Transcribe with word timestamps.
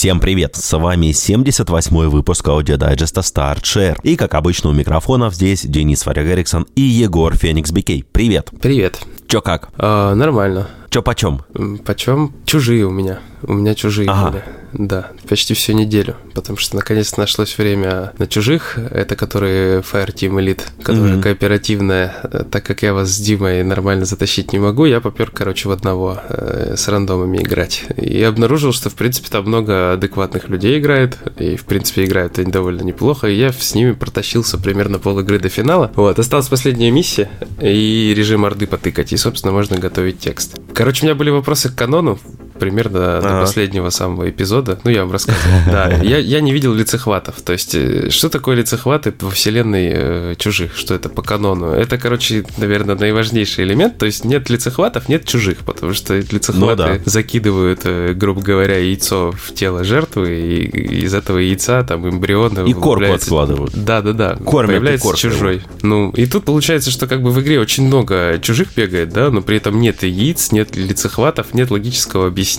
Всем 0.00 0.18
привет! 0.18 0.56
С 0.56 0.78
вами 0.78 1.08
78-й 1.08 2.08
выпуск 2.08 2.48
аудиодайджеста 2.48 3.20
Start 3.20 3.60
Share. 3.60 3.98
И, 4.02 4.16
как 4.16 4.32
обычно, 4.32 4.70
у 4.70 4.72
микрофонов 4.72 5.34
здесь 5.34 5.60
Денис 5.60 6.06
Варяг 6.06 6.26
Эриксон 6.26 6.66
и 6.74 6.80
Егор 6.80 7.36
Феникс 7.36 7.70
Бикей. 7.70 8.06
Привет! 8.10 8.48
Привет. 8.62 8.98
Чё 9.26 9.42
как? 9.42 9.68
А, 9.76 10.14
нормально. 10.14 10.68
Чё 10.90 11.02
почем? 11.02 11.42
Почем? 11.84 12.32
Чужие 12.44 12.84
у 12.84 12.90
меня. 12.90 13.20
У 13.42 13.54
меня 13.54 13.74
чужие 13.74 14.10
Ага. 14.10 14.30
были. 14.30 14.44
Да, 14.72 15.10
почти 15.28 15.54
всю 15.54 15.72
неделю. 15.72 16.14
Потому 16.34 16.56
что 16.58 16.76
наконец 16.76 17.16
нашлось 17.16 17.56
время 17.58 18.12
на 18.18 18.26
чужих. 18.26 18.76
Это 18.76 19.16
которые 19.16 19.80
Fireteam 19.80 20.36
Elite, 20.38 20.62
которая 20.82 21.14
Мгм. 21.14 21.22
кооперативная. 21.22 22.14
Э, 22.24 22.44
Так 22.50 22.64
как 22.64 22.82
я 22.82 22.92
вас 22.92 23.08
с 23.10 23.18
Димой 23.18 23.62
нормально 23.64 24.04
затащить 24.04 24.52
не 24.52 24.58
могу, 24.58 24.84
я 24.84 25.00
попер, 25.00 25.30
короче, 25.30 25.68
в 25.68 25.72
одного 25.72 26.18
э, 26.28 26.74
с 26.76 26.86
рандомами 26.88 27.38
играть. 27.38 27.84
И 27.96 28.22
обнаружил, 28.22 28.72
что, 28.72 28.90
в 28.90 28.94
принципе, 28.94 29.28
там 29.30 29.44
много 29.46 29.92
адекватных 29.92 30.48
людей 30.48 30.78
играет. 30.78 31.18
И, 31.38 31.56
в 31.56 31.64
принципе, 31.64 32.04
играют 32.04 32.38
они 32.38 32.50
довольно 32.52 32.82
неплохо. 32.82 33.28
И 33.28 33.34
я 33.36 33.52
с 33.52 33.74
ними 33.74 33.92
протащился 33.92 34.58
примерно 34.58 34.98
пол 34.98 35.18
игры 35.20 35.38
до 35.38 35.48
финала. 35.48 35.90
Вот, 35.96 36.18
осталась 36.18 36.48
последняя 36.48 36.90
миссия 36.90 37.28
и 37.60 38.12
режим 38.16 38.44
орды 38.44 38.66
потыкать. 38.66 39.12
И, 39.12 39.16
собственно, 39.16 39.52
можно 39.52 39.78
готовить 39.78 40.18
текст. 40.20 40.58
Короче, 40.80 41.02
у 41.02 41.08
меня 41.08 41.14
были 41.14 41.28
вопросы 41.28 41.68
к 41.68 41.74
канону 41.74 42.18
примерно 42.60 43.20
до 43.20 43.40
последнего 43.40 43.90
самого 43.90 44.30
эпизода. 44.30 44.78
Ну, 44.84 44.90
я 44.90 45.02
вам 45.02 45.12
рассказывал. 45.12 45.40
Да, 45.70 45.88
я, 46.02 46.18
я 46.18 46.40
не 46.40 46.52
видел 46.52 46.74
лицехватов. 46.74 47.40
То 47.42 47.52
есть, 47.52 47.74
э, 47.74 48.10
что 48.10 48.28
такое 48.28 48.56
лицехваты 48.56 49.12
во 49.20 49.30
вселенной 49.30 49.90
э, 49.92 50.34
чужих? 50.36 50.76
Что 50.76 50.94
это 50.94 51.08
по 51.08 51.22
канону? 51.22 51.72
Это, 51.72 51.98
короче, 51.98 52.44
наверное, 52.58 52.94
наиважнейший 52.94 53.64
элемент. 53.64 53.98
То 53.98 54.06
есть, 54.06 54.24
нет 54.24 54.50
лицехватов, 54.50 55.08
нет 55.08 55.26
чужих, 55.26 55.58
потому 55.58 55.94
что 55.94 56.18
лицехваты 56.18 56.82
Ну 56.82 56.98
да. 56.98 57.00
закидывают, 57.04 57.80
э, 57.84 58.12
грубо 58.14 58.40
говоря, 58.40 58.78
яйцо 58.78 59.32
в 59.32 59.54
тело 59.54 59.84
жертвы, 59.84 60.38
и 60.38 61.04
из 61.04 61.14
этого 61.14 61.38
яйца 61.38 61.82
там 61.82 62.08
эмбриона 62.08 62.60
И 62.60 62.72
корку 62.72 63.12
откладывают. 63.12 63.72
Да, 63.74 64.02
да, 64.02 64.12
да. 64.12 64.36
Кормят 64.44 64.70
Появляется 64.70 65.16
чужой. 65.16 65.62
Ну, 65.82 66.10
и 66.10 66.26
тут 66.26 66.44
получается, 66.44 66.90
что 66.90 67.06
как 67.06 67.22
бы 67.22 67.30
в 67.30 67.40
игре 67.40 67.60
очень 67.60 67.86
много 67.86 68.38
чужих 68.42 68.74
бегает, 68.74 69.10
да, 69.10 69.30
но 69.30 69.42
при 69.42 69.56
этом 69.56 69.80
нет 69.80 70.02
яиц, 70.02 70.52
нет 70.52 70.76
лицехватов, 70.76 71.54
нет 71.54 71.70
логического 71.70 72.26
объяснения, 72.26 72.49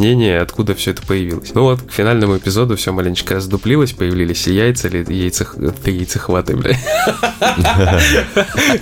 откуда 0.42 0.76
все 0.76 0.92
это 0.92 1.02
появилось. 1.02 1.54
Ну 1.54 1.64
вот, 1.64 1.82
к 1.82 1.92
финальному 1.92 2.38
эпизоду 2.38 2.76
все 2.76 2.92
маленечко 2.92 3.36
раздуплилось, 3.36 3.94
появились 3.94 4.48
и 4.48 4.54
яйца, 4.54 4.88
ли, 4.88 5.06
яйцех... 5.08 5.56
ты 5.84 5.92
яйцехваты, 5.92 6.56
бля. 6.56 6.78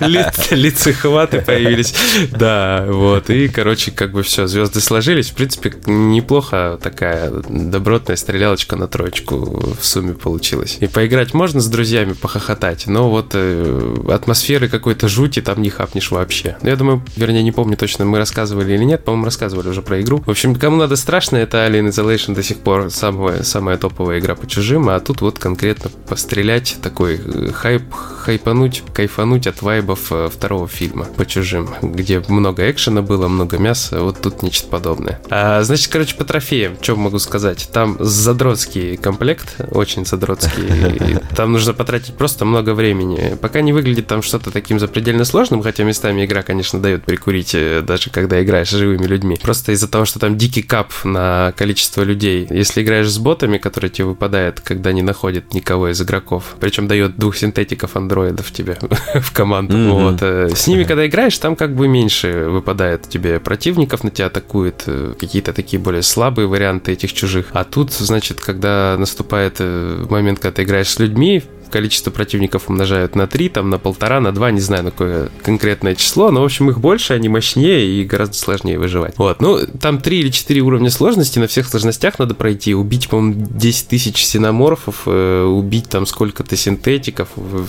Ли- 0.00 0.24
Лицехваты 0.50 1.40
появились. 1.40 1.94
Да, 2.30 2.86
вот. 2.88 3.30
И, 3.30 3.48
короче, 3.48 3.90
как 3.90 4.12
бы 4.12 4.22
все, 4.22 4.46
звезды 4.46 4.80
сложились. 4.80 5.30
В 5.30 5.34
принципе, 5.34 5.74
неплохо 5.86 6.78
такая 6.82 7.30
добротная 7.30 8.16
стрелялочка 8.16 8.76
на 8.76 8.86
троечку 8.88 9.36
в 9.80 9.84
сумме 9.84 10.14
получилась. 10.14 10.78
И 10.80 10.86
поиграть 10.86 11.34
можно 11.34 11.60
с 11.60 11.66
друзьями, 11.66 12.12
похохотать, 12.12 12.86
но 12.86 13.10
вот 13.10 13.30
э, 13.34 13.96
атмосферы 14.10 14.68
какой-то 14.68 15.08
жути 15.08 15.40
там 15.40 15.62
не 15.62 15.70
хапнешь 15.70 16.10
вообще. 16.10 16.56
Я 16.62 16.76
думаю, 16.76 17.02
вернее, 17.16 17.42
не 17.42 17.52
помню 17.52 17.76
точно, 17.76 18.04
мы 18.04 18.18
рассказывали 18.18 18.74
или 18.74 18.84
нет, 18.84 19.04
по-моему, 19.04 19.24
рассказывали 19.24 19.68
уже 19.68 19.82
про 19.82 20.00
игру. 20.00 20.22
В 20.24 20.30
общем, 20.30 20.54
кому 20.54 20.76
надо 20.76 20.96
страшно, 21.00 21.36
это 21.36 21.66
Alien 21.66 21.88
Isolation 21.88 22.34
до 22.34 22.42
сих 22.42 22.58
пор 22.58 22.90
самая, 22.90 23.42
самая 23.42 23.76
топовая 23.76 24.20
игра 24.20 24.34
по 24.34 24.46
чужим, 24.46 24.88
а 24.88 25.00
тут 25.00 25.20
вот 25.20 25.38
конкретно 25.38 25.90
пострелять, 26.08 26.76
такой 26.82 27.20
э, 27.22 27.50
хайп, 27.52 27.82
хайпануть, 27.92 28.82
кайфануть 28.92 29.46
от 29.46 29.62
вайбов 29.62 30.12
э, 30.12 30.28
второго 30.32 30.68
фильма 30.68 31.06
по 31.06 31.26
чужим, 31.26 31.70
где 31.82 32.22
много 32.28 32.70
экшена 32.70 33.02
было, 33.02 33.28
много 33.28 33.58
мяса, 33.58 34.00
вот 34.02 34.20
тут 34.20 34.42
нечто 34.42 34.68
подобное. 34.68 35.20
А, 35.30 35.62
значит, 35.62 35.90
короче, 35.90 36.14
по 36.14 36.24
трофеям, 36.24 36.76
что 36.80 36.96
могу 36.96 37.18
сказать? 37.18 37.68
Там 37.72 37.96
задротский 37.98 38.96
комплект, 38.96 39.56
очень 39.70 40.06
задротский, 40.06 40.62
и 41.10 41.34
там 41.34 41.52
нужно 41.52 41.72
потратить 41.72 42.14
просто 42.14 42.44
много 42.44 42.74
времени. 42.74 43.36
Пока 43.40 43.60
не 43.60 43.72
выглядит 43.72 44.06
там 44.06 44.22
что-то 44.22 44.50
таким 44.50 44.78
запредельно 44.78 45.24
сложным, 45.24 45.62
хотя 45.62 45.84
местами 45.84 46.24
игра, 46.24 46.42
конечно, 46.42 46.80
дает 46.80 47.04
прикурить, 47.04 47.54
э, 47.54 47.80
даже 47.80 48.10
когда 48.10 48.42
играешь 48.42 48.68
с 48.68 48.76
живыми 48.76 49.06
людьми. 49.06 49.38
Просто 49.40 49.72
из-за 49.72 49.88
того, 49.88 50.04
что 50.04 50.18
там 50.18 50.36
дикий 50.36 50.62
кап 50.62 50.89
на 51.04 51.52
количество 51.56 52.02
людей. 52.02 52.46
Если 52.50 52.82
играешь 52.82 53.08
с 53.08 53.18
ботами, 53.18 53.58
которые 53.58 53.90
тебе 53.90 54.06
выпадают, 54.06 54.60
когда 54.60 54.92
не 54.92 55.02
находят 55.02 55.54
никого 55.54 55.88
из 55.88 56.00
игроков, 56.00 56.56
причем 56.60 56.88
дает 56.88 57.16
двух 57.16 57.36
синтетиков 57.36 57.96
андроидов 57.96 58.50
тебе 58.52 58.78
в 59.14 59.32
команду. 59.32 59.76
Мгм. 59.76 59.90
Вот. 59.90 60.18
э, 60.22 60.50
С 60.54 60.66
ними, 60.66 60.84
когда 60.84 61.06
играешь, 61.06 61.38
там 61.38 61.56
как 61.56 61.74
бы 61.74 61.88
меньше 61.88 62.46
выпадает 62.48 63.08
тебе 63.08 63.40
противников, 63.40 64.04
на 64.04 64.10
тебя 64.10 64.26
атакуют 64.26 64.84
э, 64.86 65.14
какие-то 65.18 65.52
такие 65.52 65.80
более 65.80 66.02
слабые 66.02 66.46
варианты 66.48 66.92
этих 66.92 67.12
чужих. 67.12 67.46
А 67.52 67.64
тут, 67.64 67.92
значит, 67.92 68.40
когда 68.40 68.96
наступает 68.98 69.56
э, 69.58 70.06
момент, 70.08 70.38
когда 70.38 70.56
ты 70.56 70.62
играешь 70.62 70.88
с 70.88 70.98
людьми, 70.98 71.42
количество 71.70 72.10
противников 72.10 72.68
умножают 72.68 73.14
на 73.16 73.26
3, 73.26 73.48
там 73.48 73.70
на 73.70 73.78
полтора, 73.78 74.20
на 74.20 74.32
2, 74.32 74.50
не 74.50 74.60
знаю, 74.60 74.84
на 74.84 74.90
какое 74.90 75.30
конкретное 75.42 75.94
число, 75.94 76.30
но, 76.30 76.42
в 76.42 76.44
общем, 76.44 76.68
их 76.70 76.80
больше, 76.80 77.14
они 77.14 77.28
мощнее 77.28 77.86
и 77.86 78.04
гораздо 78.04 78.36
сложнее 78.36 78.78
выживать. 78.78 79.14
Вот, 79.16 79.40
ну, 79.40 79.58
там 79.80 80.00
3 80.00 80.20
или 80.20 80.28
4 80.30 80.60
уровня 80.60 80.90
сложности, 80.90 81.38
на 81.38 81.46
всех 81.46 81.68
сложностях 81.68 82.18
надо 82.18 82.34
пройти, 82.34 82.74
убить, 82.74 83.08
по-моему, 83.08 83.46
10 83.50 83.88
тысяч 83.88 84.24
синоморфов, 84.24 85.02
э, 85.06 85.42
убить 85.44 85.88
там 85.88 86.06
сколько-то 86.06 86.56
синтетиков, 86.56 87.28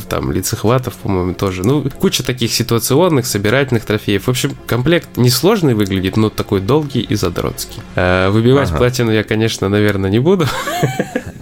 там, 0.10 0.32
лицехватов, 0.32 0.96
по-моему, 0.96 1.34
тоже. 1.34 1.64
Ну, 1.64 1.84
куча 2.00 2.24
таких 2.24 2.52
ситуационных, 2.52 3.26
собирательных 3.26 3.86
трофеев. 3.86 4.26
В 4.26 4.30
общем, 4.30 4.52
комплект 4.66 5.18
несложный 5.18 5.74
выглядит, 5.76 6.18
но 6.18 6.30
такой 6.30 6.62
долгий 6.62 7.02
и 7.02 7.16
задротский. 7.16 7.82
Э, 7.96 8.30
Выбивать 8.30 8.70
Ага. 8.70 8.78
платину 8.78 9.12
я, 9.12 9.24
конечно, 9.24 9.70
наверное, 9.70 10.10
не 10.10 10.20
буду. 10.20 10.48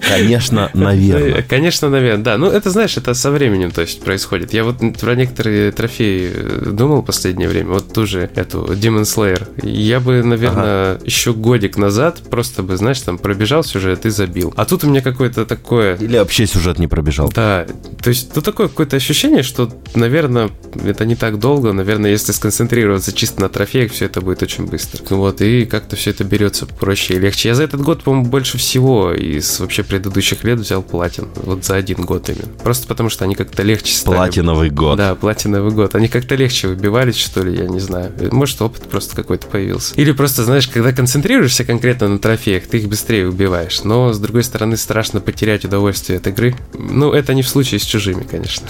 Конечно, 0.08 0.70
наверное. 0.74 1.44
Конечно, 1.44 1.90
наверное, 1.90 2.24
да. 2.24 2.38
Ну, 2.38 2.49
это, 2.50 2.70
знаешь, 2.70 2.98
это 2.98 3.14
со 3.14 3.32
временем, 3.32 3.72
то 3.72 3.82
есть, 3.82 4.02
происходит. 4.02 4.54
Я 4.54 4.64
вот 4.64 4.78
про 5.00 5.16
некоторые 5.16 5.72
трофеи 5.72 6.32
э, 6.34 6.70
думал 6.72 7.02
в 7.02 7.06
последнее 7.06 7.48
время, 7.48 7.70
вот 7.74 7.94
ту 7.94 8.06
же 8.06 8.30
эту 8.36 8.66
Demon 8.66 9.04
Slayer. 9.04 9.48
Я 9.64 10.00
бы, 10.00 10.24
наверное, 10.24 11.00
еще 11.04 11.34
годик 11.34 11.78
назад 11.78 12.22
просто 12.30 12.64
бы, 12.64 12.78
знаешь, 12.78 13.02
там 13.02 13.18
пробежал 13.18 13.64
сюжет 13.64 14.06
и 14.06 14.10
забил. 14.10 14.54
А 14.58 14.66
тут 14.66 14.84
у 14.84 14.90
меня 14.90 15.02
какое-то 15.02 15.46
такое... 15.46 15.96
Или 15.96 16.18
вообще 16.18 16.48
сюжет 16.48 16.80
не 16.80 16.88
пробежал. 16.88 17.32
Да, 17.34 17.66
то 18.02 18.10
есть, 18.10 18.36
ну, 18.36 18.42
такое 18.42 18.68
какое-то 18.68 18.96
ощущение, 18.96 19.44
что, 19.44 19.72
наверное, 19.96 20.50
это 20.84 21.06
не 21.06 21.16
так 21.16 21.40
долго, 21.40 21.74
наверное, 21.74 22.12
если 22.12 22.32
сконцентрироваться 22.32 23.12
чисто 23.12 23.42
на 23.42 23.50
трофеях, 23.50 23.92
все 23.92 24.06
это 24.06 24.22
будет 24.22 24.42
очень 24.44 24.66
быстро. 24.66 25.04
Вот, 25.16 25.42
и 25.42 25.66
как-то 25.66 25.96
все 25.96 26.12
это 26.12 26.24
берется 26.24 26.66
проще 26.66 27.16
и 27.16 27.20
легче. 27.20 27.50
Я 27.50 27.56
за 27.56 27.64
этот 27.64 27.82
год, 27.82 28.04
по-моему, 28.04 28.28
больше 28.28 28.58
всего 28.58 29.14
из 29.14 29.60
вообще 29.60 29.84
предыдущих 29.84 30.44
лет 30.44 30.60
взял 30.60 30.82
платин. 30.82 31.28
Вот 31.36 31.66
за 31.66 31.76
один 31.76 32.06
год 32.06 32.30
именно. 32.40 32.58
Просто 32.64 32.88
потому, 32.88 33.10
что 33.10 33.26
они 33.26 33.36
как-то 33.36 33.64
легче 33.64 33.94
стали. 33.94 34.16
Платиновый 34.16 34.70
год. 34.70 34.98
Да, 34.98 35.16
платиновый 35.16 35.72
год. 35.72 35.96
Они 35.96 36.08
как-то 36.08 36.36
легче 36.36 36.68
выбивались, 36.68 37.18
что 37.18 37.44
ли, 37.44 37.58
я 37.58 37.68
не 37.68 37.80
знаю. 37.80 38.12
Может, 38.32 38.62
опыт 38.62 38.84
просто 38.84 39.16
какой-то 39.16 39.48
появился. 39.48 39.94
Или 39.96 40.12
просто, 40.12 40.44
знаешь, 40.44 40.68
когда 40.68 40.92
концентрируешься 40.92 41.66
конкретно 41.66 42.08
на 42.08 42.20
трофеях, 42.20 42.68
ты 42.68 42.78
их 42.78 42.88
быстрее 42.88 43.28
убиваешь. 43.28 43.84
Но, 43.84 44.14
с 44.14 44.20
другой 44.20 44.44
стороны, 44.44 44.78
страшно 44.78 45.20
потерять 45.20 45.66
удовольствие 45.66 46.20
от 46.20 46.28
игры. 46.28 46.56
Ну, 46.74 47.12
это 47.12 47.34
не 47.34 47.42
в 47.42 47.50
случае 47.50 47.80
с 47.80 47.84
чужими, 47.84 48.24
конечно. 48.24 48.68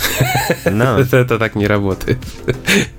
Да. 0.65 0.99
Это, 1.09 1.17
это 1.17 1.39
так 1.39 1.55
не 1.55 1.67
работает. 1.67 2.17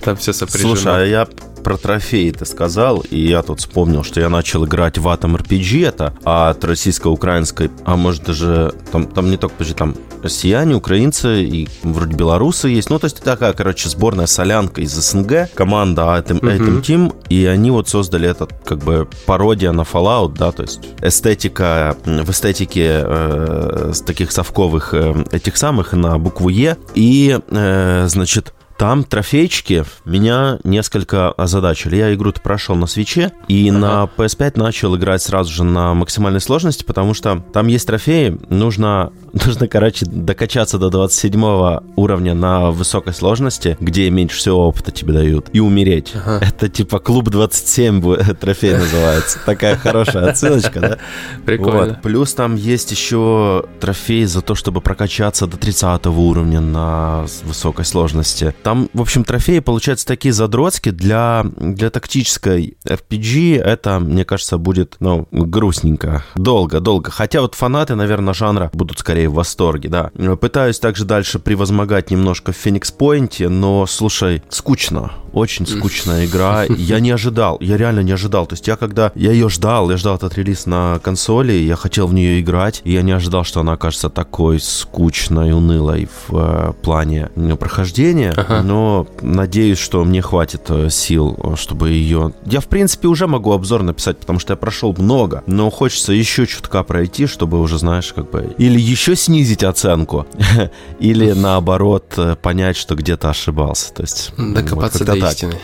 Там 0.03 0.17
все 0.17 0.33
сопряжено. 0.33 0.75
Слушай, 0.77 1.05
а 1.05 1.07
я 1.07 1.29
про 1.63 1.77
трофеи 1.77 2.31
ты 2.31 2.45
сказал, 2.45 3.01
и 3.11 3.19
я 3.19 3.43
тут 3.43 3.61
вспомнил, 3.61 4.03
что 4.03 4.21
я 4.21 4.29
начал 4.29 4.65
играть 4.65 4.99
в 4.99 5.07
Atom 5.07 5.37
RPG 5.37 5.87
это 5.87 6.15
от 6.25 6.65
российско-украинской, 6.65 7.71
а 7.85 7.97
может 7.97 8.25
даже, 8.25 8.75
там, 8.93 9.07
там 9.07 9.31
не 9.31 9.37
только, 9.37 9.57
подожди, 9.57 9.75
там 9.75 9.95
россияне, 10.23 10.75
украинцы 10.75 11.43
и 11.43 11.69
вроде 11.83 12.15
белорусы 12.15 12.69
есть, 12.69 12.91
ну 12.91 12.99
то 12.99 13.07
есть 13.07 13.23
такая, 13.23 13.53
короче, 13.53 13.89
сборная 13.89 14.27
солянка 14.27 14.81
из 14.81 14.93
СНГ, 14.93 15.53
команда 15.55 16.03
Atom, 16.03 16.41
Мгм. 16.43 16.49
Atom 16.49 16.81
Team, 16.83 17.15
и 17.29 17.47
они 17.47 17.71
вот 17.71 17.89
создали 17.89 18.29
этот, 18.29 18.53
как 18.65 18.79
бы, 18.79 19.09
пародия 19.27 19.73
на 19.73 19.83
Fallout, 19.83 20.35
да, 20.37 20.53
то 20.53 20.63
есть 20.63 20.81
эстетика, 21.01 21.97
в 22.05 22.31
эстетике 22.31 23.03
э, 23.03 23.93
таких 24.07 24.33
совковых 24.33 24.95
э, 24.95 25.25
этих 25.33 25.57
самых 25.57 25.93
на 25.93 26.19
букву 26.19 26.49
Е, 26.49 26.77
и, 26.95 27.39
э, 27.51 28.05
значит, 28.09 28.55
там 28.81 29.05
трофейчики 29.05 29.85
меня 30.07 30.59
несколько 30.65 31.33
озадачили. 31.33 31.97
Я 31.97 32.15
игру-то 32.15 32.41
прошел 32.41 32.77
на 32.77 32.87
свече 32.87 33.31
и 33.47 33.71
на 33.71 34.09
PS5 34.17 34.53
начал 34.59 34.97
играть 34.97 35.21
сразу 35.21 35.53
же 35.53 35.65
на 35.65 35.93
максимальной 35.93 36.41
сложности, 36.41 36.83
потому 36.83 37.13
что 37.13 37.45
там 37.53 37.67
есть 37.67 37.87
трофеи, 37.87 38.39
нужно, 38.49 39.13
нужно 39.35 39.69
короче, 39.69 40.07
докачаться 40.07 40.79
до 40.79 40.89
27 40.89 41.81
уровня 41.97 42.33
на 42.33 42.71
высокой 42.71 43.13
сложности, 43.13 43.77
где 43.81 44.09
меньше 44.09 44.39
всего 44.39 44.69
опыта 44.69 44.93
тебе 44.93 45.13
дают, 45.13 45.51
и 45.53 45.61
умереть. 45.61 46.13
Ага. 46.15 46.43
Это 46.43 46.71
типа 46.71 47.01
клуб 47.01 47.29
27 47.29 48.01
бу- 48.01 48.35
трофей 48.41 48.79
называется. 48.79 49.41
Такая 49.45 49.77
хорошая 49.77 50.31
отсылочка, 50.31 50.81
да? 50.81 50.99
Прикольно. 51.45 52.01
Плюс 52.03 52.33
там 52.33 52.57
есть 52.57 52.93
еще 52.93 53.67
трофей 53.79 54.25
за 54.25 54.41
то, 54.41 54.55
чтобы 54.55 54.81
прокачаться 54.81 55.47
до 55.47 55.59
30 55.59 56.07
уровня 56.07 56.63
на 56.63 57.27
высокой 57.45 57.85
сложности. 57.85 58.55
Там 58.70 58.70
там, 58.71 58.89
в 58.93 59.01
общем, 59.01 59.25
трофеи 59.25 59.59
получаются 59.59 60.07
такие 60.07 60.33
задротские 60.33 60.95
для, 60.95 61.45
для 61.57 61.91
тактической 61.91 62.77
RPG. 62.85 63.61
Это, 63.61 63.99
мне 63.99 64.25
кажется, 64.25 64.59
будет, 64.59 64.95
ну, 65.01 65.27
грустненько. 65.33 66.25
Долго, 66.37 66.79
долго. 66.79 67.11
Хотя 67.11 67.41
вот 67.41 67.57
фанаты, 67.57 67.97
наверное, 67.97 68.33
жанра 68.33 68.71
будут 68.73 69.01
скорее 69.01 69.29
в 69.29 69.35
восторге, 69.35 69.89
да. 69.89 70.13
Пытаюсь 70.37 70.79
также 70.79 71.05
дальше 71.05 71.41
превозмогать 71.41 72.13
немножко 72.13 72.53
в 72.53 72.57
Феникс 72.57 72.93
Пойнте, 72.93 73.49
но, 73.49 73.87
слушай, 73.87 74.45
скучно. 74.51 75.11
Очень 75.33 75.67
скучная 75.67 76.27
игра. 76.27 76.65
Я 76.65 77.01
не 77.01 77.11
ожидал, 77.11 77.59
я 77.61 77.77
реально 77.77 78.01
не 78.01 78.13
ожидал. 78.13 78.47
То 78.47 78.55
есть 78.55 78.67
я 78.67 78.77
когда, 78.77 79.13
я 79.15 79.33
ее 79.33 79.49
ждал, 79.49 79.91
я 79.91 79.97
ждал 79.97 80.17
этот 80.17 80.37
релиз 80.37 80.67
на 80.67 80.99
консоли, 81.03 81.53
я 81.53 81.77
хотел 81.77 82.07
в 82.07 82.15
нее 82.15 82.41
играть, 82.41 82.83
и 82.85 82.93
я 82.93 83.03
не 83.03 83.13
ожидал, 83.13 83.45
что 83.45 83.61
она 83.61 83.73
окажется 83.73 84.11
такой 84.11 84.61
скучной, 84.61 85.53
унылой 85.53 86.09
в 86.29 86.37
э, 86.37 86.73
плане 86.83 87.31
прохождения. 87.59 88.33
Ага. 88.37 88.60
Но 88.63 89.07
надеюсь, 89.21 89.79
что 89.79 90.05
мне 90.05 90.23
хватит 90.23 90.63
э, 90.69 90.91
сил, 90.91 91.55
чтобы 91.57 91.91
ее... 91.91 92.33
Я, 92.47 92.61
в 92.61 92.67
принципе, 92.67 93.09
уже 93.09 93.27
могу 93.27 93.53
обзор 93.53 93.83
написать, 93.83 94.19
потому 94.19 94.39
что 94.39 94.53
я 94.53 94.57
прошел 94.57 94.95
много, 94.99 95.43
но 95.47 95.71
хочется 95.71 96.13
еще 96.13 96.47
чутка 96.47 96.83
пройти, 96.83 97.27
чтобы 97.27 97.61
уже, 97.61 97.79
знаешь, 97.79 98.13
как 98.13 98.31
бы... 98.31 98.55
Или 98.59 98.81
еще 98.81 99.17
снизить 99.17 99.65
оценку, 99.65 100.27
или 101.01 101.33
наоборот 101.33 102.15
э, 102.17 102.37
понять, 102.41 102.77
что 102.77 102.95
где-то 102.95 103.31
ошибался. 103.31 103.93
То 103.93 104.03
есть... 104.03 104.33
Докопаться 104.37 105.05
вот, 105.05 105.19
до 105.19 105.27
истины. 105.29 105.55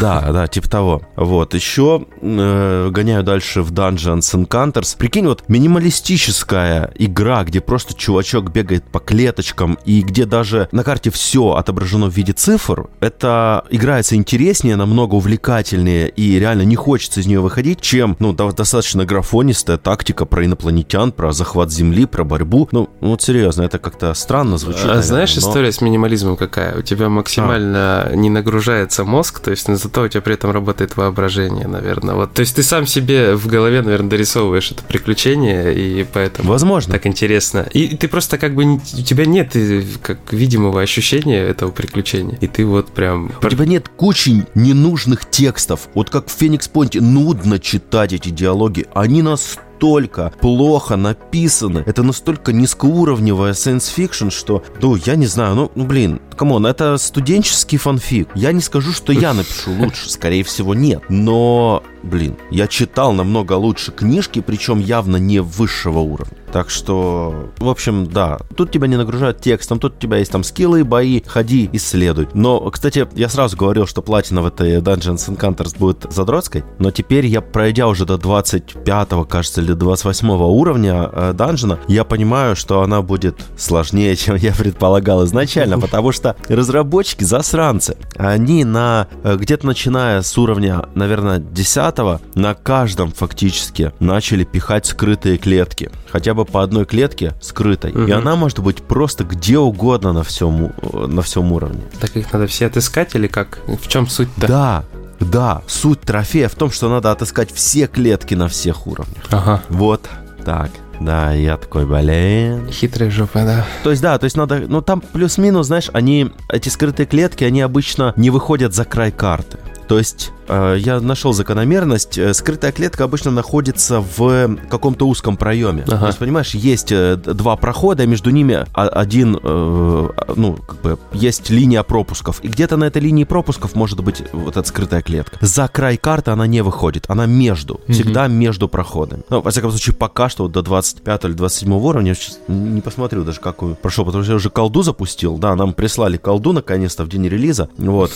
Да, 0.00 0.32
да, 0.32 0.46
типа 0.46 0.68
того. 0.68 1.02
Вот, 1.16 1.54
еще 1.54 2.06
э, 2.20 2.88
гоняю 2.90 3.22
дальше 3.22 3.62
в 3.62 3.72
Dungeons 3.72 4.20
Encounters. 4.20 4.96
Прикинь, 4.96 5.26
вот 5.26 5.44
минималистическая 5.48 6.92
игра, 6.96 7.44
где 7.44 7.60
просто 7.60 7.94
чувачок 7.94 8.50
бегает 8.50 8.84
по 8.84 9.00
клеточкам 9.00 9.78
и 9.84 10.02
где 10.02 10.24
даже 10.24 10.68
на 10.72 10.84
карте 10.84 11.10
все 11.10 11.52
отображено 11.52 12.10
в 12.10 12.14
виде 12.14 12.32
цифр, 12.32 12.88
это 13.00 13.64
играется 13.70 14.16
интереснее, 14.16 14.76
намного 14.76 15.14
увлекательнее 15.14 16.08
и 16.08 16.38
реально 16.38 16.62
не 16.62 16.76
хочется 16.76 17.20
из 17.20 17.26
нее 17.26 17.40
выходить, 17.40 17.80
чем, 17.80 18.16
ну, 18.18 18.32
достаточно 18.32 19.04
графонистая 19.04 19.78
тактика 19.78 20.24
про 20.24 20.44
инопланетян, 20.44 21.12
про 21.12 21.32
захват 21.32 21.70
Земли, 21.70 22.06
про 22.06 22.24
борьбу. 22.24 22.68
Ну, 22.72 22.90
ну 23.00 23.10
вот 23.10 23.22
серьезно, 23.22 23.62
это 23.62 23.78
как-то 23.78 24.12
странно 24.14 24.58
звучит. 24.58 24.84
А 24.84 24.86
наверное, 24.86 25.02
знаешь, 25.02 25.34
но... 25.36 25.40
история 25.40 25.72
с 25.72 25.80
минимализмом 25.80 26.36
какая? 26.36 26.78
У 26.78 26.82
тебя 26.82 27.08
максимально 27.08 28.02
а. 28.04 28.14
не 28.14 28.30
нагружается 28.30 29.04
мозг, 29.04 29.40
то 29.40 29.50
есть, 29.54 29.68
но 29.68 29.76
зато 29.76 30.02
у 30.02 30.08
тебя 30.08 30.20
при 30.20 30.34
этом 30.34 30.50
работает 30.50 30.96
воображение, 30.96 31.66
наверное. 31.66 32.14
Вот, 32.14 32.34
то 32.34 32.40
есть 32.40 32.56
ты 32.56 32.62
сам 32.62 32.86
себе 32.86 33.34
в 33.34 33.46
голове, 33.46 33.82
наверное, 33.82 34.10
дорисовываешь 34.10 34.70
это 34.70 34.82
приключение, 34.84 35.74
и 35.74 36.04
поэтому 36.04 36.50
Возможно. 36.50 36.92
так 36.92 37.06
интересно. 37.06 37.66
И 37.72 37.96
ты 37.96 38.08
просто 38.08 38.38
как 38.38 38.54
бы, 38.54 38.74
у 38.74 38.78
тебя 38.80 39.26
нет 39.26 39.54
э, 39.56 39.82
как 40.02 40.32
видимого 40.32 40.80
ощущения 40.80 41.40
этого 41.40 41.70
приключения, 41.70 42.36
и 42.40 42.46
ты 42.46 42.64
вот 42.64 42.92
прям... 42.92 43.32
У 43.42 43.48
тебя 43.48 43.66
нет 43.66 43.88
кучи 43.88 44.46
ненужных 44.54 45.28
текстов. 45.30 45.88
Вот 45.94 46.10
как 46.10 46.28
в 46.28 46.32
Phoenix 46.32 46.68
Point 46.68 46.95
е 46.95 47.00
нудно 47.00 47.58
читать 47.58 48.12
эти 48.12 48.30
диалоги. 48.30 48.86
Они 48.94 49.22
нас 49.22 49.58
настолько 49.74 50.32
плохо 50.40 50.96
написаны, 50.96 51.82
это 51.86 52.02
настолько 52.02 52.52
низкоуровневая 52.52 53.52
science 53.52 53.92
fiction, 53.94 54.30
что, 54.30 54.62
ну, 54.80 54.96
я 54.96 55.16
не 55.16 55.26
знаю, 55.26 55.54
ну, 55.54 55.72
ну 55.74 55.84
блин, 55.84 56.20
come 56.36 56.53
on, 56.53 56.66
это 56.66 56.96
студенческий 56.96 57.78
фанфик. 57.78 58.28
Я 58.34 58.52
не 58.52 58.60
скажу, 58.60 58.92
что 58.92 59.12
я 59.12 59.32
напишу 59.34 59.72
лучше, 59.72 60.10
скорее 60.10 60.44
всего, 60.44 60.74
нет. 60.74 61.02
Но, 61.08 61.82
блин, 62.02 62.36
я 62.50 62.66
читал 62.66 63.12
намного 63.12 63.54
лучше 63.54 63.92
книжки, 63.92 64.40
причем 64.40 64.78
явно 64.78 65.16
не 65.16 65.40
высшего 65.40 65.98
уровня. 65.98 66.43
Так 66.54 66.70
что, 66.70 67.50
в 67.58 67.68
общем, 67.68 68.06
да, 68.06 68.38
тут 68.56 68.70
тебя 68.70 68.86
не 68.86 68.96
нагружают 68.96 69.40
текстом, 69.40 69.80
тут 69.80 69.96
у 69.96 69.98
тебя 69.98 70.18
есть 70.18 70.30
там 70.30 70.44
скиллы, 70.44 70.84
бои, 70.84 71.20
ходи, 71.26 71.68
исследуй. 71.72 72.28
Но, 72.32 72.60
кстати, 72.70 73.08
я 73.16 73.28
сразу 73.28 73.56
говорил, 73.56 73.88
что 73.88 74.02
платина 74.02 74.40
в 74.40 74.46
этой 74.46 74.76
Dungeons 74.76 75.36
Encounters 75.36 75.76
будет 75.76 76.06
задротской, 76.10 76.62
но 76.78 76.92
теперь 76.92 77.26
я, 77.26 77.40
пройдя 77.40 77.88
уже 77.88 78.06
до 78.06 78.18
25 78.18 79.08
кажется, 79.28 79.62
или 79.62 79.72
28 79.72 80.30
уровня 80.30 81.10
э, 81.12 81.32
данжена, 81.32 81.80
я 81.88 82.04
понимаю, 82.04 82.54
что 82.54 82.82
она 82.82 83.02
будет 83.02 83.44
сложнее, 83.58 84.14
чем 84.24 84.36
я 84.36 84.52
предполагал 84.52 85.24
изначально, 85.24 85.80
потому 85.80 86.12
что 86.12 86.36
разработчики 86.48 87.24
засранцы. 87.24 87.96
Они 88.16 88.62
на 88.62 89.08
э, 89.24 89.34
где-то 89.36 89.66
начиная 89.66 90.22
с 90.22 90.38
уровня, 90.38 90.84
наверное, 90.94 91.40
10 91.40 92.36
на 92.36 92.54
каждом 92.54 93.10
фактически 93.10 93.92
начали 93.98 94.44
пихать 94.44 94.86
скрытые 94.86 95.36
клетки. 95.36 95.90
Хотя 96.12 96.32
бы 96.32 96.43
по 96.44 96.62
одной 96.62 96.84
клетке 96.84 97.34
скрытой. 97.40 97.92
Угу. 97.92 98.02
И 98.02 98.10
она 98.10 98.36
может 98.36 98.58
быть 98.60 98.82
просто 98.82 99.24
где 99.24 99.58
угодно 99.58 100.12
на 100.12 100.22
всем, 100.22 100.72
на 100.92 101.22
всем 101.22 101.52
уровне. 101.52 101.82
Так 102.00 102.16
их 102.16 102.32
надо 102.32 102.46
все 102.46 102.66
отыскать 102.66 103.14
или 103.14 103.26
как? 103.26 103.58
В 103.66 103.88
чем 103.88 104.06
суть-то? 104.06 104.46
Да, 104.46 104.84
да, 105.20 105.62
суть 105.66 106.00
трофея 106.00 106.48
в 106.48 106.54
том, 106.54 106.70
что 106.70 106.88
надо 106.88 107.10
отыскать 107.10 107.52
все 107.52 107.86
клетки 107.86 108.34
на 108.34 108.48
всех 108.48 108.86
уровнях. 108.86 109.24
Ага. 109.30 109.62
Вот 109.68 110.08
так. 110.44 110.70
Да, 111.00 111.32
я 111.32 111.56
такой, 111.56 111.86
блин. 111.86 112.68
Хитрая 112.70 113.10
жопа, 113.10 113.42
да. 113.44 113.66
То 113.82 113.90
есть, 113.90 114.00
да, 114.00 114.16
то 114.16 114.24
есть 114.24 114.36
надо, 114.36 114.64
ну 114.68 114.80
там 114.80 115.00
плюс-минус, 115.00 115.66
знаешь, 115.66 115.90
они, 115.92 116.30
эти 116.48 116.68
скрытые 116.68 117.06
клетки, 117.06 117.42
они 117.42 117.62
обычно 117.62 118.12
не 118.16 118.30
выходят 118.30 118.74
за 118.74 118.84
край 118.84 119.10
карты. 119.10 119.58
То 119.88 119.98
есть 119.98 120.30
э, 120.43 120.43
я 120.48 121.00
нашел 121.00 121.32
закономерность. 121.32 122.18
Э, 122.18 122.34
скрытая 122.34 122.72
клетка 122.72 123.04
обычно 123.04 123.30
находится 123.30 124.00
в 124.00 124.56
каком-то 124.68 125.06
узком 125.06 125.36
проеме. 125.36 125.84
Ага. 125.86 125.98
То 125.98 126.06
есть, 126.06 126.18
понимаешь, 126.18 126.54
есть 126.54 126.92
э, 126.92 127.16
два 127.16 127.56
прохода, 127.56 128.06
между 128.06 128.30
ними 128.30 128.64
один, 128.72 129.32
ну, 129.42 130.58
как 130.66 130.80
бы, 130.80 130.98
есть 131.12 131.50
линия 131.50 131.82
пропусков. 131.82 132.40
И 132.42 132.48
где-то 132.48 132.76
на 132.76 132.84
этой 132.84 133.00
линии 133.02 133.24
пропусков 133.24 133.74
может 133.74 134.00
быть 134.00 134.22
вот 134.32 134.56
эта 134.56 134.66
скрытая 134.68 135.02
клетка. 135.02 135.38
За 135.40 135.68
край 135.68 135.96
карты 135.96 136.30
она 136.30 136.46
не 136.46 136.62
выходит, 136.62 137.04
она 137.08 137.26
между, 137.26 137.80
всегда 137.88 138.26
между 138.28 138.68
проходами. 138.68 139.22
Ну, 139.30 139.40
во 139.40 139.50
всяком 139.50 139.70
случае, 139.70 139.94
пока 139.94 140.28
что 140.28 140.44
вот 140.44 140.52
до 140.52 140.62
25 140.62 141.24
или 141.24 141.32
27 141.32 141.72
уровня, 141.74 142.08
я 142.08 142.14
сейчас 142.14 142.38
не 142.48 142.80
посмотрю 142.80 143.24
даже, 143.24 143.40
какую 143.40 143.74
прошел, 143.74 144.04
потому 144.04 144.24
что 144.24 144.32
я 144.32 144.36
уже 144.36 144.50
колду 144.50 144.82
запустил, 144.82 145.38
да, 145.38 145.54
нам 145.54 145.72
прислали 145.72 146.16
колду 146.16 146.52
наконец-то 146.52 147.04
в 147.04 147.08
день 147.08 147.28
релиза, 147.28 147.68
вот, 147.78 148.12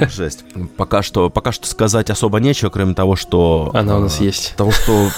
жесть 0.00 0.44
пока 0.76 1.02
что, 1.02 1.23
пока 1.30 1.52
что 1.52 1.66
сказать 1.66 2.10
особо 2.10 2.40
нечего, 2.40 2.70
кроме 2.70 2.94
того, 2.94 3.16
что... 3.16 3.70
Она 3.74 3.96
у 3.96 4.00
нас 4.00 4.20
э, 4.20 4.24
есть. 4.24 4.54
Того, 4.56 4.70
что, 4.70 5.08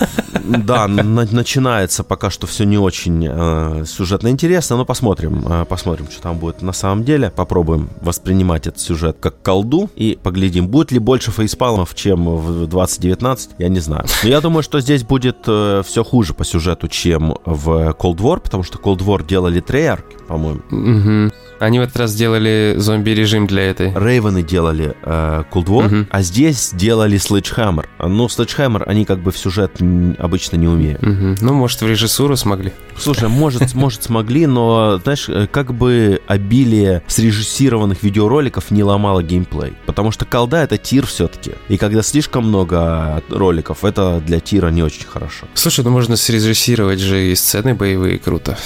да, 0.44 0.86
на, 0.88 1.02
начинается 1.02 2.04
пока 2.04 2.30
что 2.30 2.46
все 2.46 2.64
не 2.64 2.78
очень 2.78 3.26
э, 3.28 3.84
сюжетно 3.86 4.28
интересно, 4.28 4.76
но 4.76 4.84
посмотрим, 4.84 5.44
э, 5.48 5.64
посмотрим, 5.64 6.10
что 6.10 6.22
там 6.22 6.38
будет 6.38 6.62
на 6.62 6.72
самом 6.72 7.04
деле. 7.04 7.30
Попробуем 7.30 7.90
воспринимать 8.00 8.66
этот 8.66 8.80
сюжет 8.80 9.16
как 9.20 9.42
колду 9.42 9.90
и 9.96 10.18
поглядим, 10.22 10.68
будет 10.68 10.92
ли 10.92 10.98
больше 10.98 11.30
фейспалмов, 11.30 11.94
чем 11.94 12.36
в 12.36 12.66
2019, 12.66 13.50
я 13.58 13.68
не 13.68 13.80
знаю. 13.80 14.04
Но 14.22 14.28
я 14.28 14.40
думаю, 14.40 14.62
что 14.62 14.80
здесь 14.80 15.04
будет 15.04 15.38
э, 15.46 15.82
все 15.84 16.04
хуже 16.04 16.34
по 16.34 16.44
сюжету, 16.44 16.88
чем 16.88 17.36
в 17.44 17.90
Cold 17.98 18.18
War, 18.18 18.40
потому 18.40 18.62
что 18.62 18.78
Cold 18.78 18.98
War 18.98 19.26
делали 19.26 19.62
Treyarch, 19.62 20.26
по-моему. 20.26 20.60
Угу. 20.70 21.32
Они 21.58 21.78
в 21.78 21.82
этот 21.82 21.96
раз 21.96 22.10
сделали 22.10 22.74
зомби-режим 22.76 23.46
для 23.46 23.64
этой. 23.64 23.92
Рейвены 23.92 24.42
делали 24.42 24.94
э, 25.02 25.44
Cold 25.50 25.66
War, 25.66 25.86
угу. 25.86 26.06
а 26.10 26.22
здесь 26.22 26.72
делали 26.74 27.18
Sledgehammer. 27.18 27.86
Ну, 27.98 28.26
Sledgehammer 28.26 28.82
они 28.84 29.04
как 29.04 29.20
бы 29.20 29.30
в 29.30 29.38
сюжет 29.38 29.72
обычно 30.18 30.56
не 30.56 30.68
умеют. 30.68 31.02
Угу. 31.02 31.36
Ну, 31.40 31.54
может, 31.54 31.80
в 31.80 31.86
режиссуру 31.86 32.36
смогли. 32.36 32.72
Слушай, 32.98 33.28
может, 33.28 33.74
может 33.74 34.02
смогли, 34.02 34.46
но, 34.46 35.00
знаешь, 35.02 35.28
э, 35.28 35.46
как 35.50 35.72
бы 35.74 36.20
обилие 36.26 37.02
срежиссированных 37.06 38.02
видеороликов 38.02 38.70
не 38.70 38.82
ломало 38.82 39.22
геймплей. 39.22 39.74
Потому 39.86 40.10
что 40.10 40.24
колда— 40.24 40.62
это 40.64 40.78
тир 40.78 41.06
все-таки. 41.06 41.52
И 41.68 41.76
когда 41.76 42.02
слишком 42.02 42.48
много 42.48 43.22
роликов, 43.28 43.84
это 43.84 44.22
для 44.24 44.40
тира 44.40 44.68
не 44.68 44.82
очень 44.82 45.06
хорошо. 45.06 45.46
Слушай, 45.54 45.84
ну 45.84 45.90
можно 45.90 46.16
срежиссировать 46.16 47.00
же 47.00 47.30
и 47.30 47.34
сцены 47.34 47.74
боевые 47.74 48.18
круто. 48.18 48.56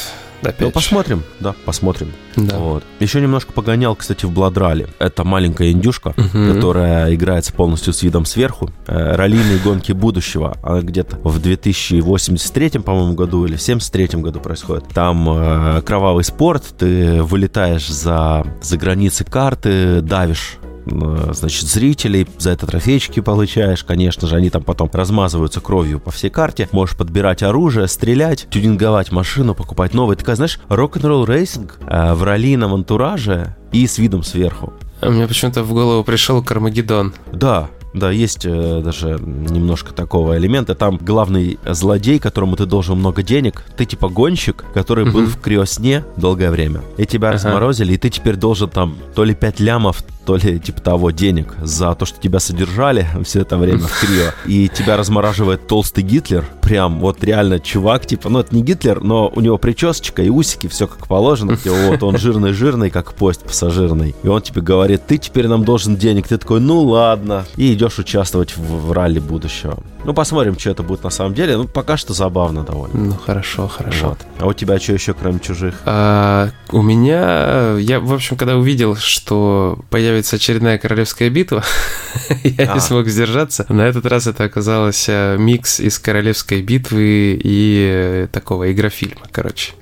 Опять 0.43 0.61
ну, 0.61 0.71
посмотрим, 0.71 1.23
да, 1.39 1.55
посмотрим. 1.65 2.13
Да. 2.37 2.57
Вот. 2.59 2.85
Еще 2.99 3.21
немножко 3.21 3.53
погонял, 3.53 3.95
кстати, 3.95 4.25
в 4.25 4.31
Blood 4.31 4.57
Rally. 4.57 4.89
Это 4.99 5.25
маленькая 5.25 5.73
индюшка, 5.73 6.15
угу. 6.17 6.55
которая 6.55 7.15
играется 7.15 7.53
полностью 7.53 7.93
с 7.93 8.03
видом 8.03 8.25
сверху. 8.25 8.71
Э, 8.87 9.17
раллийные 9.17 9.59
гонки 9.59 9.93
будущего. 9.93 10.57
Она 10.63 10.81
где-то 10.81 11.17
в 11.23 11.41
2083, 11.41 12.81
по-моему, 12.81 13.15
году 13.15 13.45
или 13.45 13.57
73 13.57 14.21
году 14.21 14.41
происходит. 14.41 14.89
Там 14.89 15.29
э, 15.29 15.83
кровавый 15.83 16.25
спорт, 16.25 16.65
ты 16.79 17.23
вылетаешь 17.23 17.89
за, 17.89 18.47
за 18.63 18.77
границы 18.79 19.25
карты, 19.25 20.01
давишь 20.01 20.60
значит, 20.91 21.67
зрителей, 21.67 22.27
за 22.39 22.51
это 22.51 22.67
трофейчики 22.67 23.21
получаешь, 23.21 23.85
конечно 23.85 24.27
же, 24.27 24.37
они 24.37 24.51
там 24.51 24.63
потом 24.63 24.91
размазываются 24.93 25.61
кровью 25.61 26.01
по 26.01 26.11
всей 26.11 26.31
карте, 26.31 26.69
можешь 26.73 26.97
подбирать 26.97 27.43
оружие, 27.43 27.89
стрелять, 27.89 28.47
тюнинговать 28.51 29.13
машину, 29.13 29.55
покупать 29.55 29.95
новые. 29.95 30.17
Такая, 30.17 30.37
знаешь, 30.37 30.61
Rock 30.69 30.91
n' 30.91 31.02
Roll 31.02 31.25
Racing 31.25 31.79
э, 31.87 32.15
в 32.15 32.23
раллийном 32.23 32.75
антураже 32.75 33.57
и 33.73 33.87
с 33.87 33.99
видом 33.99 34.23
сверху. 34.23 34.73
А 35.01 35.11
мне 35.11 35.27
почему-то 35.27 35.63
в 35.63 35.73
голову 35.73 36.05
пришел 36.05 36.43
Кармагеддон. 36.43 37.15
Да, 37.33 37.71
Да, 37.93 38.11
есть 38.11 38.45
э, 38.45 38.83
даже 38.85 39.19
немножко 39.21 39.93
такого 39.93 40.39
элемента. 40.39 40.75
Там 40.75 40.97
главный 40.97 41.59
злодей, 41.67 42.19
которому 42.19 42.57
ты 42.57 42.67
должен 42.67 42.99
много 42.99 43.23
денег, 43.23 43.65
ты 43.77 43.85
типа 43.85 44.09
гонщик, 44.09 44.65
который 44.75 45.11
был 45.11 45.27
в 45.27 45.41
криосне 45.41 46.05
долгое 46.17 46.51
время. 46.51 46.83
И 46.99 47.07
тебя 47.07 47.29
ага. 47.29 47.37
разморозили, 47.37 47.95
и 47.95 47.97
ты 47.97 48.11
теперь 48.11 48.37
должен 48.37 48.69
там 48.69 48.97
то 49.15 49.25
ли 49.25 49.35
5 49.35 49.61
лямов, 49.61 50.03
то 50.25 50.37
ли 50.37 50.61
типа 50.61 50.81
того 50.81 51.11
денег 51.11 51.55
за 51.63 51.95
то, 51.95 52.07
что 52.07 52.21
тебя 52.21 52.39
содержали 52.39 53.07
все 53.25 53.41
это 53.41 53.57
время 53.57 53.87
в 53.87 54.01
крио. 54.01 54.31
И 54.47 54.69
тебя 54.69 54.97
размораживает 54.97 55.67
толстый 55.67 56.03
Гитлер. 56.03 56.45
Прям 56.71 57.01
вот 57.01 57.25
реально 57.25 57.59
чувак, 57.59 58.07
типа, 58.07 58.29
ну 58.29 58.39
это 58.39 58.55
не 58.55 58.63
Гитлер, 58.63 59.01
но 59.01 59.29
у 59.35 59.41
него 59.41 59.59
причесочка 59.59 60.23
и 60.23 60.29
усики, 60.29 60.69
все 60.69 60.87
как 60.87 61.09
положено. 61.09 61.57
Типа, 61.57 61.75
вот 61.89 62.05
он 62.05 62.17
жирный-жирный, 62.17 62.91
как 62.91 63.13
поезд 63.15 63.43
пассажирный. 63.43 64.15
И 64.23 64.29
он 64.29 64.41
тебе 64.41 64.63
говорит, 64.63 65.05
ты 65.05 65.19
теперь 65.19 65.49
нам 65.49 65.65
должен 65.65 65.97
денег. 65.97 66.29
Ты 66.29 66.39
такой, 66.39 66.61
ну 66.61 66.81
ладно. 66.83 67.45
И 67.57 67.75
идешь 67.75 67.99
участвовать 67.99 68.57
в, 68.57 68.87
в 68.87 68.93
ралли 68.93 69.19
будущего. 69.19 69.83
Ну, 70.05 70.15
посмотрим, 70.15 70.59
что 70.59 70.71
это 70.71 70.83
будет 70.83 71.05
на 71.05 71.11
самом 71.11 71.35
деле. 71.35 71.57
Ну, 71.57 71.67
пока 71.69 71.97
что 71.97 72.15
забавно 72.15 72.63
довольно. 72.63 72.99
Ну, 72.99 73.13
хорошо, 73.15 73.69
хорошо. 73.69 74.11
Вот. 74.11 74.19
А 74.39 74.47
у 74.47 74.53
тебя 74.53 74.79
что 74.79 74.95
еще, 74.95 75.13
кроме 75.13 75.41
чужих? 75.41 75.75
А, 75.85 76.51
у 76.71 76.83
меня... 76.83 77.77
Я, 77.79 78.01
в 78.01 78.13
общем, 78.15 78.37
когда 78.37 78.57
увидел, 78.57 78.97
что 78.97 79.79
появится 79.91 80.37
очередная 80.37 80.79
королевская 80.79 81.29
битва, 81.29 81.65
я 82.45 82.73
а. 82.73 82.75
не 82.75 82.81
смог 82.81 83.09
сдержаться. 83.09 83.67
На 83.69 83.83
этот 83.83 84.07
раз 84.07 84.27
это 84.27 84.45
оказалось 84.45 85.07
э, 85.09 85.37
микс 85.39 85.81
из 85.81 85.99
королевской 85.99 86.60
битвы 86.61 87.41
и 87.43 88.29
такого 88.33 88.73
игрофильма, 88.73 89.23
короче, 89.31 89.73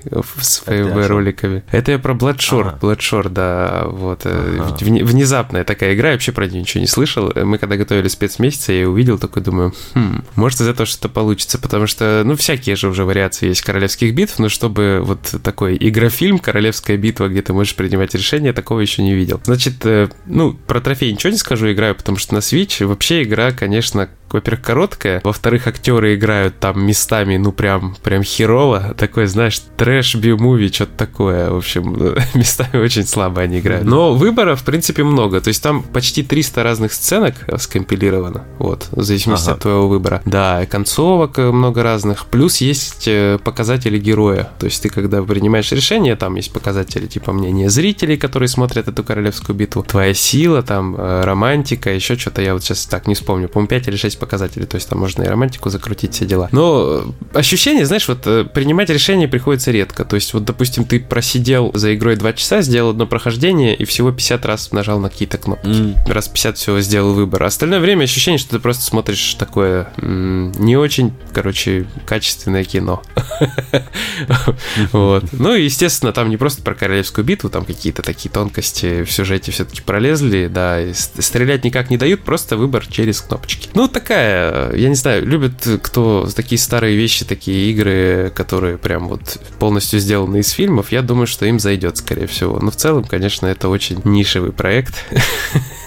с 0.40 0.61
ФВ-роликами. 0.61 1.62
Это 1.70 1.92
я 1.92 1.99
про 1.99 2.14
Bloodshore. 2.14 2.68
Ага. 2.68 2.78
Bloodshore, 2.80 3.28
да, 3.28 3.85
вот. 3.87 4.23
Э, 4.25 4.58
ага. 4.61 4.76
Внезапная 4.80 5.64
такая 5.64 5.94
игра, 5.94 6.08
я 6.08 6.14
вообще 6.14 6.32
про 6.32 6.47
нее 6.47 6.61
ничего 6.61 6.80
не 6.80 6.87
слышал. 6.87 7.32
Мы 7.35 7.58
когда 7.58 7.76
готовили 7.76 8.08
спецмесяца, 8.08 8.73
я 8.73 8.88
увидел, 8.88 9.18
такой 9.18 9.42
думаю, 9.42 9.75
хм, 9.94 10.25
может 10.35 10.61
из 10.61 10.68
этого 10.68 10.87
что-то 10.87 11.08
получится, 11.08 11.58
потому 11.58 11.87
что, 11.87 12.23
ну, 12.25 12.37
всякие 12.37 12.76
же 12.76 12.88
уже 12.88 13.04
вариации 13.04 13.49
есть 13.49 13.62
королевских 13.62 14.14
битв, 14.14 14.38
но 14.38 14.49
чтобы 14.49 15.00
вот 15.02 15.35
такой 15.42 15.76
игрофильм 15.78 16.38
«Королевская 16.38 16.97
битва», 16.97 17.28
где 17.28 17.42
ты 17.42 17.52
можешь 17.52 17.75
принимать 17.75 18.14
решения, 18.14 18.52
такого 18.52 18.80
еще 18.80 19.02
не 19.02 19.14
видел. 19.14 19.40
Значит, 19.44 19.85
э, 19.85 20.08
ну, 20.26 20.52
про 20.52 20.80
трофей 20.80 21.12
ничего 21.12 21.30
не 21.30 21.38
скажу, 21.38 21.70
играю, 21.70 21.94
потому 21.94 22.18
что 22.18 22.35
на 22.35 22.38
Switch 22.38 22.85
вообще 22.85 23.23
игра, 23.23 23.52
конечно, 23.52 24.08
во-первых, 24.32 24.64
короткая, 24.64 25.20
во-вторых, 25.25 25.66
актеры 25.66 26.14
играют 26.14 26.58
там 26.58 26.85
местами, 26.85 27.37
ну, 27.37 27.52
прям, 27.52 27.97
прям 28.02 28.23
херово, 28.23 28.94
такой, 28.97 29.26
знаешь, 29.26 29.61
трэш 29.76 30.16
би-муви, 30.16 30.68
что-то 30.73 30.92
такое, 30.97 31.50
в 31.50 31.56
общем, 31.56 32.16
местами 32.35 32.82
очень 32.82 33.06
слабо 33.06 33.42
они 33.42 33.61
играют. 33.61 33.85
Но 33.85 34.14
выбора, 34.14 34.56
в 34.56 34.64
принципе, 34.64 35.04
много, 35.04 35.40
то 35.40 35.49
есть 35.49 35.62
там 35.62 35.82
почти 35.82 36.23
300 36.23 36.62
разных 36.62 36.92
сценок 36.92 37.35
скомпилировано, 37.58 38.44
вот, 38.58 38.88
в 38.90 39.02
зависимости 39.02 39.47
ага. 39.47 39.54
от 39.54 39.61
твоего 39.61 39.88
выбора. 39.88 40.23
Да, 40.25 40.66
концовок 40.66 41.38
много 41.38 41.82
разных, 41.82 42.26
плюс 42.26 42.58
есть 42.58 43.08
э, 43.08 43.38
показатели 43.42 43.99
героя, 43.99 44.50
то 44.58 44.66
есть 44.66 44.82
ты, 44.82 44.88
когда 44.88 45.23
принимаешь 45.23 45.70
решение, 45.73 46.16
там 46.16 46.35
есть 46.35 46.52
показатели, 46.52 47.06
типа, 47.06 47.32
мнения 47.32 47.70
зрителей, 47.70 48.16
которые 48.16 48.49
смотрят 48.49 48.88
эту 48.88 49.04
королевскую 49.04 49.56
битву, 49.56 49.82
твоя 49.82 50.14
сила, 50.14 50.62
там, 50.62 50.97
э, 50.97 51.23
романтика, 51.25 51.90
еще 51.90 52.16
что-то, 52.16 52.42
я 52.42 52.52
вот 52.52 52.62
сейчас 52.62 52.87
так 52.87 53.06
не 53.06 53.14
вспомню, 53.14 53.49
по-моему, 53.49 53.68
5 53.68 53.88
или 53.88 53.97
6 53.97 54.17
показатели, 54.18 54.64
то 54.64 54.76
есть 54.76 54.88
там 54.88 54.98
можно 54.98 55.22
и 55.22 55.26
романтику 55.26 55.70
закрутить, 55.70 56.14
все 56.14 56.26
дела. 56.26 56.48
Но 56.52 57.14
ощущение, 57.32 57.87
знаешь, 57.87 58.08
вот 58.08 58.26
э, 58.26 58.44
принимать 58.44 58.90
решение 58.90 59.28
приходится 59.28 59.70
редко. 59.70 60.04
То 60.04 60.16
есть 60.16 60.34
вот, 60.34 60.44
допустим, 60.44 60.84
ты 60.84 61.00
просидел 61.00 61.70
за 61.75 61.94
игрой 61.94 62.16
2 62.16 62.32
часа, 62.34 62.62
сделал 62.62 62.90
одно 62.90 63.06
прохождение 63.06 63.75
и 63.75 63.84
всего 63.84 64.12
50 64.12 64.46
раз 64.46 64.72
нажал 64.72 64.98
на 64.98 65.08
какие-то 65.08 65.38
кнопки. 65.38 65.66
Mm. 65.66 66.12
Раз 66.12 66.28
50 66.28 66.56
всего 66.58 66.80
сделал 66.80 67.14
выбор. 67.14 67.42
А 67.42 67.46
остальное 67.46 67.80
время 67.80 68.04
ощущение, 68.04 68.38
что 68.38 68.50
ты 68.50 68.58
просто 68.58 68.84
смотришь 68.84 69.34
такое 69.34 69.92
не 70.02 70.76
очень, 70.76 71.12
короче, 71.32 71.87
качественное 72.06 72.64
кино. 72.64 73.02
Вот. 74.92 75.25
Ну 75.33 75.54
и, 75.54 75.64
естественно, 75.64 76.12
там 76.12 76.28
не 76.28 76.37
просто 76.37 76.62
про 76.62 76.75
королевскую 76.75 77.25
битву, 77.25 77.50
там 77.50 77.64
какие-то 77.64 78.02
такие 78.02 78.30
тонкости 78.30 79.04
в 79.04 79.12
сюжете 79.12 79.52
все-таки 79.52 79.80
пролезли, 79.83 80.49
да, 80.49 80.80
и 80.80 80.92
стрелять 80.92 81.64
никак 81.64 81.90
не 81.90 81.97
дают, 81.97 82.23
просто 82.23 82.57
выбор 82.57 82.87
через 82.87 83.21
кнопочки. 83.21 83.68
Ну, 83.75 83.87
так 83.88 84.09
такая, 84.09 84.75
я 84.75 84.88
не 84.88 84.95
знаю, 84.95 85.26
любят 85.26 85.68
кто 85.83 86.26
такие 86.35 86.59
старые 86.59 86.97
вещи, 86.97 87.26
такие 87.26 87.71
игры, 87.71 88.33
которые 88.35 88.78
прям 88.78 89.09
вот 89.09 89.38
полностью 89.59 90.00
сделаны 90.00 90.38
из 90.38 90.50
фильмов, 90.50 90.92
я 90.92 91.02
думаю, 91.02 91.26
что 91.26 91.45
им 91.45 91.61
зайдет, 91.61 91.99
скорее 91.99 92.26
всего. 92.26 92.59
Но 92.59 92.71
в 92.71 92.76
целом, 92.76 93.04
конечно, 93.04 93.47
это 93.47 93.68
очень 93.68 94.00
нишевый 94.04 94.52
проект. 94.52 94.95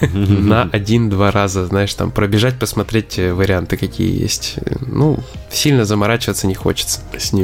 На 0.00 0.62
один-два 0.62 1.32
раза, 1.32 1.66
знаешь, 1.66 1.94
там 1.94 2.12
пробежать, 2.12 2.58
посмотреть 2.58 3.18
варианты, 3.18 3.76
какие 3.76 4.20
есть. 4.20 4.56
Ну, 4.80 5.18
сильно 5.50 5.84
заморачиваться 5.84 6.46
не 6.46 6.54
хочется 6.54 7.00
с 7.18 7.32
ним. 7.32 7.41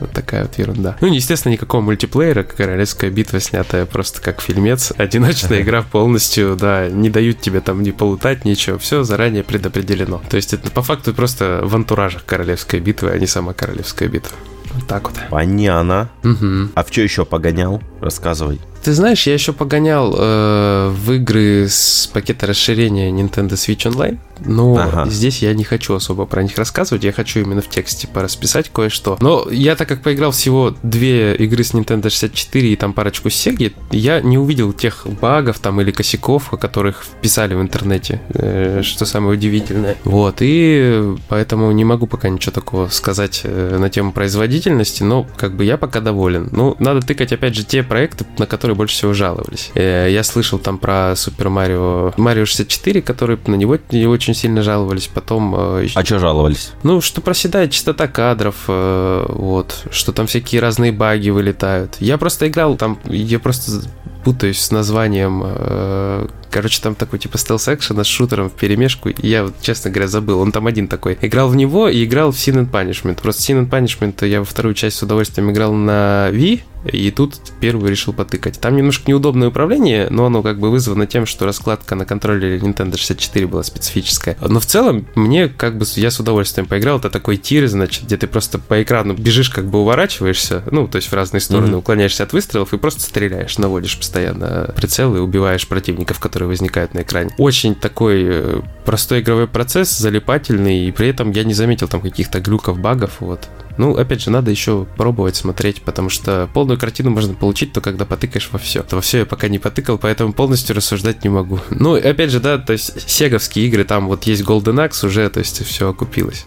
Вот 0.00 0.10
такая 0.10 0.42
вот 0.42 0.58
ерунда. 0.58 0.96
Ну, 1.00 1.06
естественно, 1.06 1.52
никакого 1.52 1.80
мультиплеера, 1.80 2.42
королевская 2.42 3.10
битва, 3.10 3.38
снятая 3.40 3.86
просто 3.86 4.20
как 4.20 4.40
фильмец. 4.40 4.92
Одиночная 4.96 5.62
игра 5.62 5.82
полностью, 5.82 6.56
да, 6.56 6.88
не 6.88 7.10
дают 7.10 7.40
тебе 7.40 7.60
там 7.60 7.82
ни 7.82 7.92
полутать, 7.92 8.44
ничего. 8.44 8.78
Все 8.78 9.04
заранее 9.04 9.44
предопределено. 9.44 10.20
То 10.28 10.36
есть 10.36 10.52
это 10.52 10.70
по 10.70 10.82
факту 10.82 11.14
просто 11.14 11.60
в 11.62 11.74
антуражах 11.74 12.24
королевской 12.24 12.80
битвы, 12.80 13.10
а 13.10 13.18
не 13.18 13.26
сама 13.26 13.52
королевская 13.52 14.08
битва. 14.08 14.36
Вот 14.72 14.86
так 14.88 15.08
вот. 15.08 15.18
Понятно. 15.30 16.10
Угу. 16.24 16.70
А 16.74 16.84
в 16.84 16.88
что 16.90 17.00
еще 17.00 17.24
погонял? 17.24 17.80
Рассказывай. 18.00 18.60
Ты 18.84 18.92
знаешь, 18.92 19.26
я 19.26 19.32
еще 19.32 19.54
погонял 19.54 20.14
э, 20.14 20.90
в 20.90 21.12
игры 21.12 21.68
с 21.70 22.06
пакета 22.12 22.46
расширения 22.46 23.10
Nintendo 23.10 23.52
Switch 23.52 23.90
Online, 23.90 24.18
но 24.44 24.76
ага. 24.76 25.10
здесь 25.10 25.40
я 25.40 25.54
не 25.54 25.64
хочу 25.64 25.94
особо 25.94 26.26
про 26.26 26.42
них 26.42 26.58
рассказывать, 26.58 27.02
я 27.02 27.12
хочу 27.12 27.40
именно 27.40 27.62
в 27.62 27.68
тексте 27.70 28.06
порасписать 28.06 28.68
кое-что. 28.68 29.16
Но 29.20 29.48
я 29.50 29.74
так 29.74 29.88
как 29.88 30.02
поиграл 30.02 30.32
всего 30.32 30.74
две 30.82 31.34
игры 31.36 31.64
с 31.64 31.72
Nintendo 31.72 32.10
64 32.10 32.72
и 32.72 32.76
там 32.76 32.92
парочку 32.92 33.30
с 33.30 33.46
Sega, 33.46 33.72
я 33.90 34.20
не 34.20 34.36
увидел 34.36 34.74
тех 34.74 35.06
багов 35.20 35.60
там 35.60 35.80
или 35.80 35.90
косяков, 35.90 36.52
о 36.52 36.58
которых 36.58 37.06
писали 37.22 37.54
в 37.54 37.62
интернете, 37.62 38.20
э, 38.34 38.82
что 38.82 39.06
самое 39.06 39.38
удивительное. 39.38 39.96
Вот, 40.04 40.36
и 40.40 41.16
поэтому 41.28 41.72
не 41.72 41.86
могу 41.86 42.06
пока 42.06 42.28
ничего 42.28 42.52
такого 42.52 42.88
сказать 42.88 43.40
э, 43.44 43.78
на 43.78 43.88
тему 43.88 44.12
производительности, 44.12 45.02
но 45.02 45.26
как 45.36 45.56
бы 45.56 45.64
я 45.64 45.78
пока 45.78 46.00
доволен. 46.00 46.50
Ну, 46.52 46.76
надо 46.80 47.00
тыкать 47.00 47.32
опять 47.32 47.54
же 47.54 47.64
те 47.64 47.82
проекты, 47.82 48.26
на 48.36 48.44
которые 48.44 48.73
которые 48.74 48.76
больше 48.76 48.96
всего 48.96 49.12
жаловались. 49.12 49.70
Э, 49.74 50.08
я 50.10 50.22
слышал 50.22 50.58
там 50.58 50.78
про 50.78 51.14
Супер 51.16 51.48
Марио, 51.48 52.12
Марио 52.16 52.44
64, 52.44 53.02
которые 53.02 53.38
на 53.46 53.54
него 53.54 53.78
не 53.90 54.06
очень 54.06 54.34
сильно 54.34 54.62
жаловались. 54.62 55.08
Потом... 55.12 55.54
Э, 55.56 55.86
а 55.94 56.04
что 56.04 56.18
жаловались? 56.18 56.72
Ну, 56.82 57.00
что 57.00 57.20
проседает 57.20 57.70
частота 57.70 58.08
кадров, 58.08 58.56
э, 58.68 59.26
вот, 59.28 59.84
что 59.90 60.12
там 60.12 60.26
всякие 60.26 60.60
разные 60.60 60.92
баги 60.92 61.30
вылетают. 61.30 61.96
Я 62.00 62.18
просто 62.18 62.48
играл 62.48 62.76
там, 62.76 62.98
я 63.04 63.38
просто 63.38 63.82
путаюсь 64.24 64.58
с 64.58 64.70
названием. 64.70 66.30
Короче, 66.50 66.80
там 66.80 66.94
такой 66.94 67.18
типа 67.18 67.36
стелс-экшена 67.36 68.04
с 68.04 68.06
шутером 68.06 68.48
в 68.48 68.52
перемешку. 68.52 69.10
Я, 69.18 69.44
вот, 69.44 69.54
честно 69.60 69.90
говоря, 69.90 70.08
забыл. 70.08 70.40
Он 70.40 70.50
там 70.50 70.66
один 70.66 70.88
такой. 70.88 71.18
Играл 71.20 71.48
в 71.48 71.56
него 71.56 71.88
и 71.88 72.04
играл 72.04 72.30
в 72.32 72.36
Sin 72.36 72.54
and 72.54 72.70
Punishment. 72.70 73.20
Просто 73.20 73.52
Sin 73.52 73.60
and 73.60 73.68
Punishment 73.68 74.26
я 74.26 74.38
во 74.38 74.46
вторую 74.46 74.74
часть 74.74 74.96
с 74.96 75.02
удовольствием 75.02 75.50
играл 75.50 75.74
на 75.74 76.30
Wii, 76.30 76.62
и 76.84 77.10
тут 77.10 77.34
первый 77.60 77.90
решил 77.90 78.12
потыкать. 78.12 78.60
Там 78.60 78.76
немножко 78.76 79.04
неудобное 79.06 79.48
управление, 79.48 80.08
но 80.10 80.26
оно 80.26 80.42
как 80.42 80.58
бы 80.58 80.70
вызвано 80.70 81.06
тем, 81.06 81.26
что 81.26 81.46
раскладка 81.46 81.94
на 81.94 82.04
контроллере 82.04 82.58
Nintendo 82.58 82.96
64 82.96 83.46
была 83.46 83.62
специфическая. 83.62 84.36
Но 84.40 84.60
в 84.60 84.66
целом 84.66 85.06
мне 85.14 85.48
как 85.48 85.78
бы 85.78 85.86
я 85.96 86.10
с 86.10 86.20
удовольствием 86.20 86.66
поиграл. 86.66 86.98
Это 86.98 87.10
такой 87.10 87.36
тир, 87.36 87.66
значит, 87.66 88.04
где 88.04 88.16
ты 88.16 88.26
просто 88.26 88.58
по 88.58 88.82
экрану 88.82 89.14
бежишь, 89.14 89.50
как 89.50 89.66
бы 89.66 89.80
уворачиваешься, 89.80 90.62
ну, 90.70 90.86
то 90.88 90.96
есть 90.96 91.08
в 91.08 91.14
разные 91.14 91.40
стороны, 91.40 91.74
mm-hmm. 91.74 91.78
уклоняешься 91.78 92.22
от 92.24 92.32
выстрелов 92.32 92.72
и 92.72 92.78
просто 92.78 93.00
стреляешь, 93.00 93.58
наводишь 93.58 93.98
постоянно 93.98 94.72
прицел 94.76 95.14
и 95.16 95.18
убиваешь 95.18 95.66
противников, 95.66 96.18
которые 96.20 96.48
возникают 96.48 96.94
на 96.94 97.02
экране. 97.02 97.30
Очень 97.38 97.74
такой 97.74 98.22
э, 98.24 98.60
простой 98.84 99.20
игровой 99.20 99.48
процесс, 99.48 99.96
залипательный, 99.96 100.86
и 100.86 100.92
при 100.92 101.08
этом 101.08 101.30
я 101.30 101.44
не 101.44 101.54
заметил 101.54 101.88
там 101.88 102.00
каких-то 102.00 102.40
глюков, 102.40 102.78
багов, 102.78 103.20
вот. 103.20 103.48
Ну, 103.76 103.96
опять 103.96 104.22
же, 104.22 104.30
надо 104.30 104.50
еще 104.50 104.86
пробовать 104.96 105.36
смотреть, 105.36 105.82
потому 105.82 106.08
что 106.08 106.48
полную 106.52 106.78
картину 106.78 107.10
можно 107.10 107.34
получить 107.34 107.72
только 107.72 107.90
когда 107.90 108.04
потыкаешь 108.04 108.48
во 108.50 108.58
все. 108.58 108.84
Во 108.90 109.00
все 109.00 109.18
я 109.18 109.26
пока 109.26 109.48
не 109.48 109.58
потыкал, 109.58 109.98
поэтому 109.98 110.32
полностью 110.32 110.74
рассуждать 110.74 111.22
не 111.24 111.30
могу. 111.30 111.60
Ну, 111.70 111.94
опять 111.94 112.30
же, 112.30 112.40
да, 112.40 112.58
то 112.58 112.72
есть 112.72 113.08
сеговские 113.08 113.66
игры, 113.66 113.84
там 113.84 114.08
вот 114.08 114.24
есть 114.24 114.42
Golden 114.42 114.88
Axe 114.88 115.06
уже, 115.06 115.28
то 115.28 115.40
есть 115.40 115.64
все 115.64 115.90
окупилось. 115.90 116.46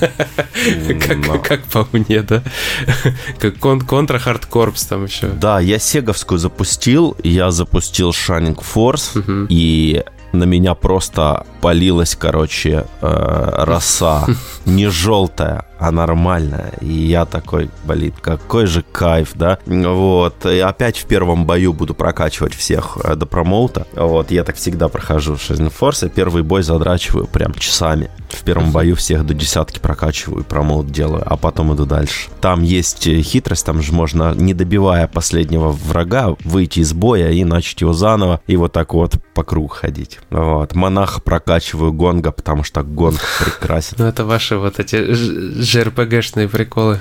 Как, 0.00 1.42
как 1.42 1.62
по 1.64 1.86
мне, 1.92 2.22
да? 2.22 2.42
Как 3.38 3.58
контра 3.58 4.18
Hard 4.18 4.48
Corps 4.50 4.88
там 4.88 5.04
еще. 5.04 5.28
Да, 5.28 5.60
я 5.60 5.78
сеговскую 5.78 6.38
запустил, 6.38 7.16
я 7.22 7.50
запустил 7.50 8.10
Shining 8.10 8.58
Force, 8.58 9.46
и 9.48 10.02
на 10.34 10.44
меня 10.44 10.74
просто 10.74 11.46
полилась, 11.60 12.16
короче, 12.16 12.84
э, 13.00 13.64
роса. 13.64 14.26
Не 14.66 14.88
желтая, 14.88 15.66
а 15.78 15.90
нормальная. 15.90 16.72
И 16.80 16.92
я 16.92 17.24
такой, 17.26 17.70
блин, 17.84 18.12
какой 18.20 18.66
же 18.66 18.82
кайф, 18.82 19.32
да? 19.34 19.58
Вот. 19.66 20.46
И 20.46 20.58
опять 20.58 20.98
в 20.98 21.06
первом 21.06 21.46
бою 21.46 21.72
буду 21.72 21.94
прокачивать 21.94 22.54
всех 22.54 22.98
э, 23.02 23.16
до 23.16 23.26
промоута. 23.26 23.86
Вот, 23.94 24.30
я 24.30 24.44
так 24.44 24.56
всегда 24.56 24.88
прохожу 24.88 25.36
в 25.36 25.42
Шизен 25.42 25.70
Форсе. 25.70 26.08
Первый 26.08 26.42
бой 26.42 26.62
задрачиваю 26.62 27.26
прям 27.26 27.52
часами. 27.54 28.10
В 28.28 28.42
первом 28.42 28.72
бою 28.72 28.96
всех 28.96 29.24
до 29.26 29.34
десятки 29.34 29.78
прокачиваю, 29.78 30.44
промоут 30.44 30.90
делаю, 30.90 31.22
а 31.24 31.36
потом 31.36 31.74
иду 31.74 31.84
дальше. 31.84 32.28
Там 32.40 32.62
есть 32.62 33.06
э, 33.06 33.20
хитрость, 33.20 33.66
там 33.66 33.82
же 33.82 33.92
можно, 33.92 34.34
не 34.34 34.54
добивая 34.54 35.06
последнего 35.06 35.68
врага, 35.70 36.34
выйти 36.44 36.80
из 36.80 36.92
боя 36.92 37.30
и 37.30 37.44
начать 37.44 37.80
его 37.80 37.92
заново, 37.92 38.40
и 38.46 38.56
вот 38.56 38.72
так 38.72 38.94
вот 38.94 39.16
по 39.34 39.42
кругу 39.42 39.68
ходить. 39.68 40.20
Вот. 40.30 40.74
Монах 40.74 41.22
прокачиваю 41.22 41.92
гонга, 41.92 42.32
потому 42.32 42.64
что 42.64 42.82
гонг 42.82 43.20
прекрасен. 43.44 43.96
Ну, 43.98 44.06
это 44.06 44.24
ваши 44.24 44.56
вот 44.56 44.78
эти 44.78 44.96
JRPG-шные 44.96 46.48
приколы. 46.48 47.00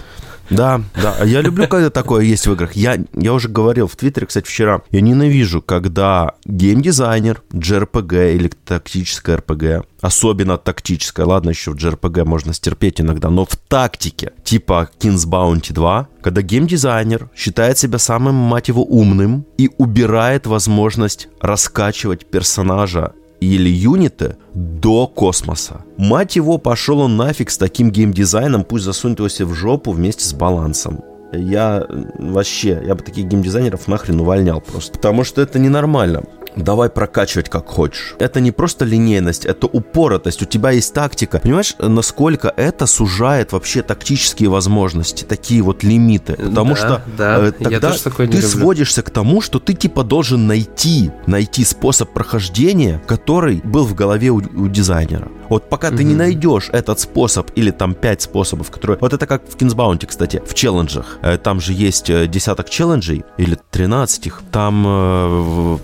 Да, 0.50 0.82
да. 1.02 1.24
Я 1.24 1.42
люблю, 1.42 1.68
когда 1.68 1.90
такое 1.90 2.24
есть 2.24 2.48
в 2.48 2.54
играх. 2.54 2.74
Я, 2.74 2.98
я 3.14 3.34
уже 3.34 3.50
говорил 3.50 3.88
в 3.88 3.96
Твиттере, 3.96 4.28
кстати, 4.28 4.48
вчера. 4.48 4.82
Я 4.92 5.02
ненавижу, 5.02 5.62
когда 5.62 6.34
геймдизайнер, 6.46 7.42
JRPG 7.54 8.36
или 8.36 8.50
тактическое 8.66 9.38
RPG, 9.38 9.86
особенно 10.02 10.58
тактическое, 10.58 11.26
ладно, 11.26 11.50
еще 11.50 11.72
в 11.72 11.76
JRPG 11.76 12.26
можно 12.26 12.54
стерпеть 12.54 13.00
иногда, 13.02 13.30
но 13.30 13.46
в 13.46 13.56
тактике, 13.56 14.34
типа 14.44 14.90
King's 15.00 15.28
Bounty 15.28 15.74
2, 15.74 16.08
когда 16.22 16.42
геймдизайнер 16.42 17.30
считает 17.36 17.78
себя 17.78 17.98
самым, 17.98 18.36
мать 18.36 18.68
его, 18.68 18.84
умным 18.84 19.46
и 19.58 19.70
убирает 19.78 20.46
возможность 20.46 21.30
раскачивать 21.40 22.26
персонажа 22.26 23.14
или 23.44 23.70
юниты 23.70 24.38
до 24.54 25.08
космоса. 25.08 25.84
Мать 25.98 26.36
его, 26.36 26.58
пошел 26.58 27.00
он 27.00 27.18
нафиг 27.18 27.50
с 27.50 27.58
таким 27.58 27.92
геймдизайном, 27.92 28.64
пусть 28.64 28.86
засунет 28.86 29.20
его 29.20 29.30
себе 29.30 29.46
в 29.46 29.54
жопу 29.54 29.92
вместе 29.92 30.26
с 30.26 30.34
балансом. 30.34 31.02
Я 31.34 31.86
вообще, 32.20 32.82
я 32.86 32.96
бы 32.96 33.04
таких 33.04 33.26
геймдизайнеров 33.26 33.88
нахрен 33.88 34.20
увольнял 34.20 34.62
просто. 34.62 34.94
Потому 34.94 35.24
что 35.24 35.42
это 35.42 35.58
ненормально 35.58 36.24
давай 36.56 36.90
прокачивать 36.90 37.50
как 37.50 37.68
хочешь. 37.68 38.16
Это 38.20 38.40
не 38.40 38.52
просто 38.52 38.86
линейность, 38.86 39.46
это 39.46 39.68
упоротость. 39.68 40.42
У 40.42 40.46
тебя 40.46 40.72
есть 40.72 40.94
тактика. 40.94 41.40
Понимаешь, 41.40 41.76
насколько 41.80 42.54
это 42.56 42.86
сужает 42.86 43.52
вообще 43.52 43.82
тактические 43.82 44.50
возможности, 44.50 45.24
такие 45.24 45.62
вот 45.62 45.84
лимиты. 45.84 46.34
Потому 46.34 46.76
да, 46.76 46.80
что 46.80 47.02
да. 47.18 47.48
Э, 47.48 47.52
тогда 47.52 47.92
ты 47.92 48.24
люблю. 48.24 48.42
сводишься 48.42 49.02
к 49.02 49.10
тому, 49.10 49.42
что 49.42 49.60
ты 49.60 49.74
типа 49.74 50.04
должен 50.04 50.48
найти, 50.48 51.12
найти 51.28 51.64
способ 51.64 52.12
прохождения, 52.12 53.02
который 53.08 53.62
был 53.64 53.86
в 53.86 53.96
голове 53.96 54.30
у, 54.30 54.38
у 54.38 54.68
дизайнера. 54.68 55.30
Вот 55.50 55.70
пока 55.70 55.92
ты 55.92 56.04
не 56.04 56.16
найдешь 56.16 56.70
этот 56.72 57.00
способ 57.00 57.52
или 57.56 57.72
там 57.72 57.94
пять 57.94 58.22
способов, 58.22 58.72
которые... 58.72 58.98
Вот 59.00 59.14
это 59.14 59.28
как 59.28 59.44
в 59.48 59.56
Кинсбаунте, 59.56 60.08
кстати, 60.08 60.42
в 60.46 60.54
челленджах. 60.54 61.20
Э, 61.22 61.38
Там 61.38 61.60
же 61.60 61.74
есть 61.74 62.10
э, 62.10 62.28
десяток 62.28 62.70
челленджей 62.70 63.24
или 63.38 63.58
13 63.72 64.28
их. 64.28 64.42
Там 64.52 64.84
э, 64.88 65.78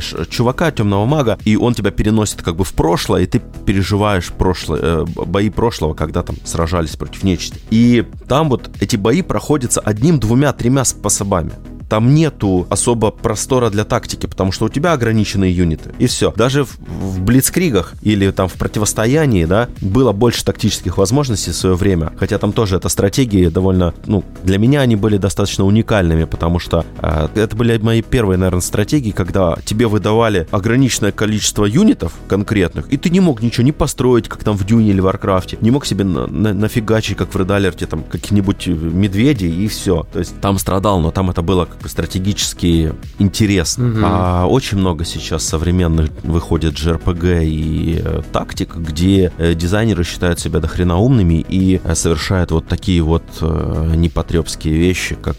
встречаешь 0.00 0.28
чувака, 0.28 0.70
темного 0.70 1.06
мага, 1.06 1.38
и 1.44 1.56
он 1.56 1.74
тебя 1.74 1.90
переносит 1.90 2.42
как 2.42 2.56
бы 2.56 2.64
в 2.64 2.72
прошлое, 2.72 3.22
и 3.22 3.26
ты 3.26 3.40
переживаешь 3.66 4.32
прошлое, 4.32 4.80
э, 4.82 5.04
бои 5.26 5.50
прошлого, 5.50 5.94
когда 5.94 6.22
там 6.22 6.36
сражались 6.44 6.96
против 6.96 7.22
нечисти. 7.24 7.60
И 7.70 8.04
там 8.28 8.48
вот 8.48 8.70
эти 8.80 8.96
бои 8.96 9.22
проходятся 9.22 9.80
одним, 9.80 10.18
двумя, 10.18 10.52
тремя 10.52 10.84
способами 10.84 11.52
там 11.92 12.14
нету 12.14 12.66
особо 12.70 13.10
простора 13.10 13.68
для 13.68 13.84
тактики, 13.84 14.24
потому 14.24 14.50
что 14.50 14.64
у 14.64 14.68
тебя 14.70 14.94
ограниченные 14.94 15.54
юниты, 15.54 15.90
и 15.98 16.06
все. 16.06 16.32
Даже 16.34 16.64
в, 16.64 16.78
в 16.78 17.20
блицкригах 17.20 17.92
или 18.00 18.30
там 18.30 18.48
в 18.48 18.54
противостоянии, 18.54 19.44
да, 19.44 19.68
было 19.82 20.12
больше 20.12 20.42
тактических 20.42 20.96
возможностей 20.96 21.50
в 21.50 21.54
свое 21.54 21.76
время, 21.76 22.10
хотя 22.18 22.38
там 22.38 22.54
тоже 22.54 22.76
это 22.76 22.88
стратегии 22.88 23.48
довольно, 23.48 23.92
ну, 24.06 24.24
для 24.42 24.56
меня 24.56 24.80
они 24.80 24.96
были 24.96 25.18
достаточно 25.18 25.66
уникальными, 25.66 26.24
потому 26.24 26.58
что 26.58 26.86
э, 27.02 27.28
это 27.34 27.54
были 27.56 27.76
мои 27.76 28.00
первые, 28.00 28.38
наверное, 28.38 28.62
стратегии, 28.62 29.10
когда 29.10 29.58
тебе 29.62 29.86
выдавали 29.86 30.48
ограниченное 30.50 31.12
количество 31.12 31.66
юнитов 31.66 32.14
конкретных, 32.26 32.90
и 32.90 32.96
ты 32.96 33.10
не 33.10 33.20
мог 33.20 33.42
ничего 33.42 33.64
не 33.64 33.72
построить, 33.72 34.30
как 34.30 34.42
там 34.44 34.56
в 34.56 34.64
Дюне 34.64 34.92
или 34.92 35.00
Warcraft 35.00 35.46
е, 35.46 35.58
не 35.60 35.70
мог 35.70 35.84
себе 35.84 36.04
на, 36.04 36.26
на, 36.26 36.54
нафигачить, 36.54 37.18
как 37.18 37.34
в 37.34 37.36
Red 37.38 37.52
Alert 37.52 37.75
е, 37.75 37.84
там, 37.84 38.02
каких-нибудь 38.02 38.66
медведей, 38.66 39.54
и 39.54 39.68
все. 39.68 40.06
То 40.10 40.20
есть 40.20 40.40
там 40.40 40.56
страдал, 40.58 40.98
но 40.98 41.10
там 41.10 41.28
это 41.28 41.42
было 41.42 41.68
стратегически 41.88 42.92
интересно. 43.18 43.84
Мгм. 43.84 44.02
А 44.04 44.46
очень 44.46 44.78
много 44.78 45.04
сейчас 45.04 45.44
современных 45.44 46.10
выходит 46.22 46.74
JRPG 46.74 47.44
и 47.44 48.02
э, 48.02 48.22
тактик, 48.32 48.76
где 48.76 49.32
э, 49.38 49.54
дизайнеры 49.54 50.04
считают 50.04 50.38
себя 50.38 50.60
дохрена 50.60 50.98
умными 50.98 51.44
и 51.48 51.80
э, 51.82 51.94
совершают 51.94 52.50
вот 52.50 52.66
такие 52.66 53.02
вот 53.02 53.22
непотребские 53.42 54.74
вещи, 54.74 55.14
как 55.14 55.36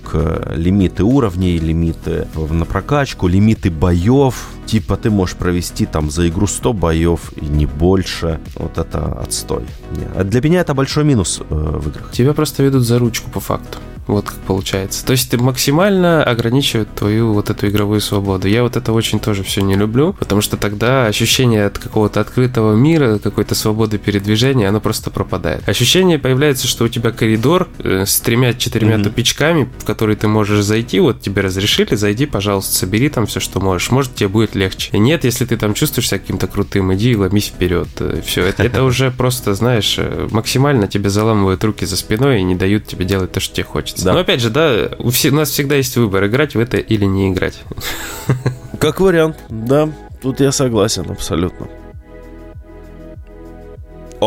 лимиты 0.55 1.03
уровней, 1.03 1.57
лимиты 1.57 2.27
на 2.35 2.65
прокачку, 2.65 3.27
лимиты 3.27 3.69
боев. 3.71 4.49
Типа 4.65 4.97
ты 4.97 5.09
можешь 5.09 5.35
провести 5.35 5.85
там 5.85 6.09
за 6.09 6.27
игру 6.29 6.47
100 6.47 6.73
боев 6.73 7.33
и 7.35 7.45
не 7.45 7.65
больше. 7.65 8.39
Вот 8.55 8.77
это 8.77 9.19
отстой. 9.19 9.63
А 10.15 10.23
Для 10.23 10.41
меня 10.41 10.61
это 10.61 10.73
большой 10.73 11.03
минус 11.03 11.41
в 11.49 11.89
играх. 11.89 12.11
Тебя 12.11 12.33
просто 12.33 12.63
ведут 12.63 12.83
за 12.83 12.99
ручку 12.99 13.29
по 13.29 13.39
факту. 13.39 13.77
Вот 14.07 14.25
как 14.25 14.39
получается. 14.39 15.05
То 15.05 15.11
есть 15.11 15.29
ты 15.31 15.37
максимально 15.37 16.23
ограничивают 16.23 16.89
твою 16.93 17.33
вот 17.33 17.49
эту 17.49 17.67
игровую 17.67 18.01
свободу. 18.01 18.47
Я 18.47 18.63
вот 18.63 18.75
это 18.75 18.91
очень 18.91 19.19
тоже 19.19 19.43
все 19.43 19.61
не 19.61 19.75
люблю, 19.75 20.13
потому 20.13 20.41
что 20.41 20.57
тогда 20.57 21.05
ощущение 21.07 21.65
от 21.65 21.77
какого-то 21.77 22.19
открытого 22.19 22.75
мира, 22.75 23.17
какой-то 23.19 23.55
свободы 23.55 23.97
передвижения, 23.97 24.67
оно 24.67 24.81
просто 24.81 25.09
пропадает. 25.09 25.67
Ощущение 25.67 26.19
появляется, 26.19 26.67
что 26.67 26.83
у 26.85 26.87
тебя 26.89 27.11
коридор 27.11 27.69
э, 27.79 28.03
с 28.05 28.19
тремя-четырьмя 28.19 28.95
Мгм. 28.95 29.03
тупичками, 29.05 29.69
в 29.79 29.85
который 29.85 30.15
ты 30.15 30.27
можешь 30.27 30.63
зайти, 30.63 30.99
вот 30.99 31.21
тебе 31.21 31.41
разрешили, 31.41 31.95
зайди, 31.95 32.25
пожалуйста, 32.25 32.75
собери 32.75 33.09
там 33.09 33.25
все, 33.25 33.39
что 33.39 33.59
можешь. 33.59 33.89
Может, 33.91 34.15
тебе 34.15 34.27
будет 34.27 34.55
легче. 34.55 34.89
И 34.91 34.99
нет, 34.99 35.23
если 35.23 35.45
ты 35.45 35.55
там 35.57 35.73
чувствуешь 35.73 36.09
себя 36.09 36.19
каким-то 36.19 36.47
крутым, 36.47 36.93
иди 36.93 37.11
и 37.11 37.15
ломись 37.15 37.47
вперед. 37.47 37.87
Все, 38.25 38.43
это, 38.45 38.63
это 38.63 38.83
уже 38.85 39.11
просто, 39.11 39.53
знаешь, 39.53 39.95
э, 39.97 40.27
максимально 40.31 40.87
тебе 40.87 41.09
заламывают 41.09 41.63
руки 41.63 41.85
за 41.85 41.95
спиной 41.97 42.39
и 42.41 42.43
не 42.43 42.55
дают 42.55 42.85
тебе 42.85 43.05
делать 43.05 43.31
то, 43.31 43.39
что 43.39 43.55
тебе 43.55 43.63
хочется. 43.65 43.92
Да. 44.01 44.13
Но 44.13 44.19
опять 44.19 44.39
же, 44.41 44.49
да, 44.49 44.89
у, 44.99 45.09
все- 45.09 45.29
у 45.29 45.35
нас 45.35 45.49
всегда 45.49 45.75
есть 45.75 45.95
выбор, 45.97 46.25
играть 46.25 46.55
в 46.55 46.59
это 46.59 46.77
или 46.77 47.05
не 47.05 47.29
играть. 47.29 47.61
Как 48.79 48.99
вариант, 48.99 49.37
да. 49.49 49.89
Тут 50.21 50.39
я 50.39 50.51
согласен 50.51 51.05
абсолютно. 51.09 51.67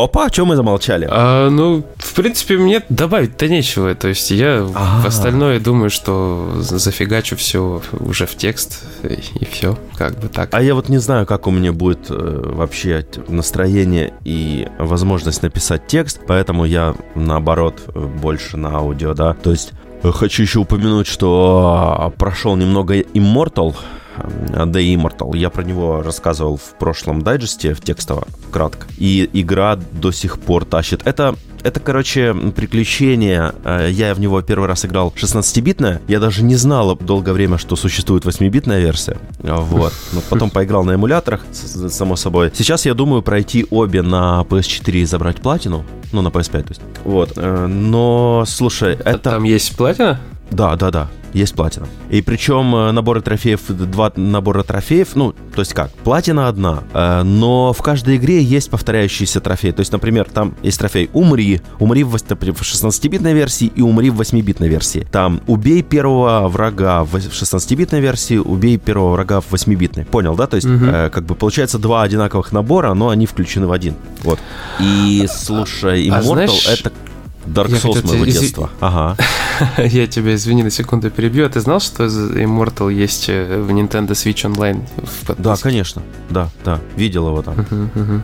Опа, 0.03 0.25
о 0.25 0.29
чем 0.29 0.47
мы 0.47 0.55
замолчали? 0.55 1.07
А, 1.09 1.49
ну, 1.49 1.83
в 1.97 2.13
принципе, 2.13 2.57
мне 2.57 2.81
добавить-то 2.89 3.47
нечего. 3.47 3.93
То 3.95 4.07
есть 4.09 4.31
я 4.31 4.61
в 4.63 5.05
остальное 5.05 5.59
думаю, 5.59 5.89
что 5.89 6.51
за- 6.59 6.77
зафигачу 6.77 7.35
все 7.35 7.81
уже 7.99 8.25
в 8.25 8.35
текст 8.35 8.83
и, 9.03 9.45
все, 9.45 9.77
как 9.95 10.17
бы 10.19 10.27
так. 10.27 10.49
А 10.53 10.61
я 10.61 10.75
вот 10.75 10.89
не 10.89 10.97
знаю, 10.97 11.25
как 11.25 11.47
у 11.47 11.51
меня 11.51 11.71
будет 11.73 12.09
э, 12.09 12.41
вообще 12.43 13.05
настроение 13.27 14.13
и 14.23 14.67
возможность 14.79 15.41
написать 15.43 15.87
текст, 15.87 16.21
поэтому 16.27 16.65
я 16.65 16.95
наоборот 17.15 17.81
э, 17.87 17.99
больше 17.99 18.57
на 18.57 18.75
аудио, 18.77 19.13
да. 19.13 19.33
То 19.33 19.51
есть 19.51 19.73
э, 20.03 20.11
хочу 20.11 20.43
еще 20.43 20.59
упомянуть, 20.59 21.07
что 21.07 21.95
а, 21.99 22.09
прошел 22.09 22.55
немного 22.55 22.95
Immortal, 22.99 23.75
The 24.17 24.95
Immortal. 24.95 25.37
Я 25.37 25.49
про 25.49 25.63
него 25.63 26.01
рассказывал 26.01 26.57
в 26.57 26.77
прошлом 26.79 27.21
дайджесте, 27.21 27.73
в 27.73 27.81
текстово, 27.81 28.27
кратко. 28.51 28.87
И 28.97 29.29
игра 29.33 29.77
до 29.91 30.11
сих 30.11 30.39
пор 30.39 30.65
тащит. 30.65 31.01
Это 31.05 31.35
это, 31.63 31.79
короче, 31.79 32.33
приключение. 32.55 33.51
Э, 33.65 33.89
Я 33.91 34.13
в 34.13 34.19
него 34.19 34.41
первый 34.41 34.67
раз 34.67 34.85
играл 34.85 35.13
16-битное. 35.15 36.01
Я 36.07 36.19
даже 36.19 36.43
не 36.43 36.55
знал 36.55 36.95
долгое 36.95 37.33
время, 37.33 37.57
что 37.57 37.75
существует 37.75 38.25
8-битная 38.25 38.79
версия. 38.79 39.17
Вот. 39.39 39.91
Но 40.13 40.21
потом 40.29 40.49
поиграл 40.49 40.83
на 40.85 40.95
эмуляторах, 40.95 41.45
само 41.51 42.15
собой. 42.15 42.51
Сейчас 42.53 42.85
я 42.85 42.93
думаю 42.93 43.21
пройти 43.21 43.65
обе 43.69 44.01
на 44.01 44.45
PS4 44.49 44.91
и 44.99 45.05
забрать 45.05 45.37
платину. 45.41 45.83
Ну, 46.13 46.21
на 46.21 46.29
PS5, 46.29 46.61
то 46.61 46.69
есть. 46.69 46.81
Вот. 47.03 47.33
Э, 47.35 47.67
Но, 47.67 48.45
слушай, 48.47 48.93
это... 48.93 49.17
Там 49.31 49.43
есть 49.43 49.75
платина? 49.75 50.19
Да, 50.51 50.75
да, 50.77 50.91
да, 50.91 51.07
есть 51.37 51.53
платина. 51.53 51.87
И 52.09 52.21
причем 52.21 52.75
э, 52.75 52.91
наборы 52.91 53.21
трофеев, 53.21 53.61
два 53.69 54.11
набора 54.15 54.63
трофеев, 54.63 55.15
ну, 55.15 55.33
то 55.53 55.61
есть 55.61 55.73
как, 55.73 55.91
платина 55.91 56.47
одна, 56.47 56.83
э, 56.93 57.23
но 57.23 57.73
в 57.73 57.81
каждой 57.81 58.17
игре 58.17 58.41
есть 58.41 58.69
повторяющиеся 58.69 59.39
трофеи. 59.39 59.71
То 59.71 59.81
есть, 59.81 59.91
например, 59.91 60.27
там 60.31 60.55
есть 60.63 60.79
трофей 60.79 61.09
«Умри», 61.13 61.61
«Умри» 61.79 62.03
в 62.03 62.15
вось- 62.15 62.53
в 62.53 62.61
16-битной 62.61 63.33
версии 63.33 63.67
и 63.67 63.81
«Умри» 63.81 64.09
в 64.09 64.19
8-битной 64.21 64.67
версии. 64.67 65.07
Там 65.11 65.41
«Убей 65.47 65.83
первого 65.83 66.47
врага» 66.47 67.03
в 67.03 67.15
16-битной 67.15 68.01
версии, 68.01 68.37
«Убей 68.37 68.77
первого 68.77 69.11
врага» 69.13 69.41
в 69.41 69.51
8-битной. 69.53 70.05
Понял, 70.05 70.35
да? 70.35 70.47
То 70.47 70.55
есть, 70.55 70.67
э, 70.67 71.09
как 71.11 71.25
бы 71.25 71.35
получается 71.35 71.77
два 71.79 72.03
одинаковых 72.03 72.51
набора, 72.51 72.93
но 72.93 73.09
они 73.09 73.25
включены 73.25 73.67
в 73.67 73.71
один. 73.71 73.95
Вот. 74.23 74.39
И, 74.79 75.27
слушай, 75.29 76.07
А 76.09 76.19
Immortal 76.19 76.23
знаешь, 76.23 76.67
это 76.79 76.91
Dark 77.47 77.69
я 77.71 77.77
Souls 77.77 78.05
моего 78.05 78.25
тебе- 78.25 78.33
детства. 78.33 78.69
Ага. 78.79 79.17
Я 79.77 80.05
тебя, 80.07 80.35
извини, 80.35 80.63
на 80.63 80.69
секунду 80.69 81.09
перебью. 81.09 81.45
А 81.45 81.49
ты 81.49 81.59
знал, 81.59 81.79
что 81.79 82.05
Immortal 82.05 82.93
есть 82.93 83.29
э, 83.29 83.59
в 83.59 83.69
Nintendo 83.71 84.09
Switch 84.11 84.45
Online? 84.45 84.81
Да, 85.37 85.55
конечно. 85.55 86.03
Да, 86.29 86.49
да. 86.63 86.79
Видел 86.95 87.27
его 87.27 87.41
там. 87.41 87.65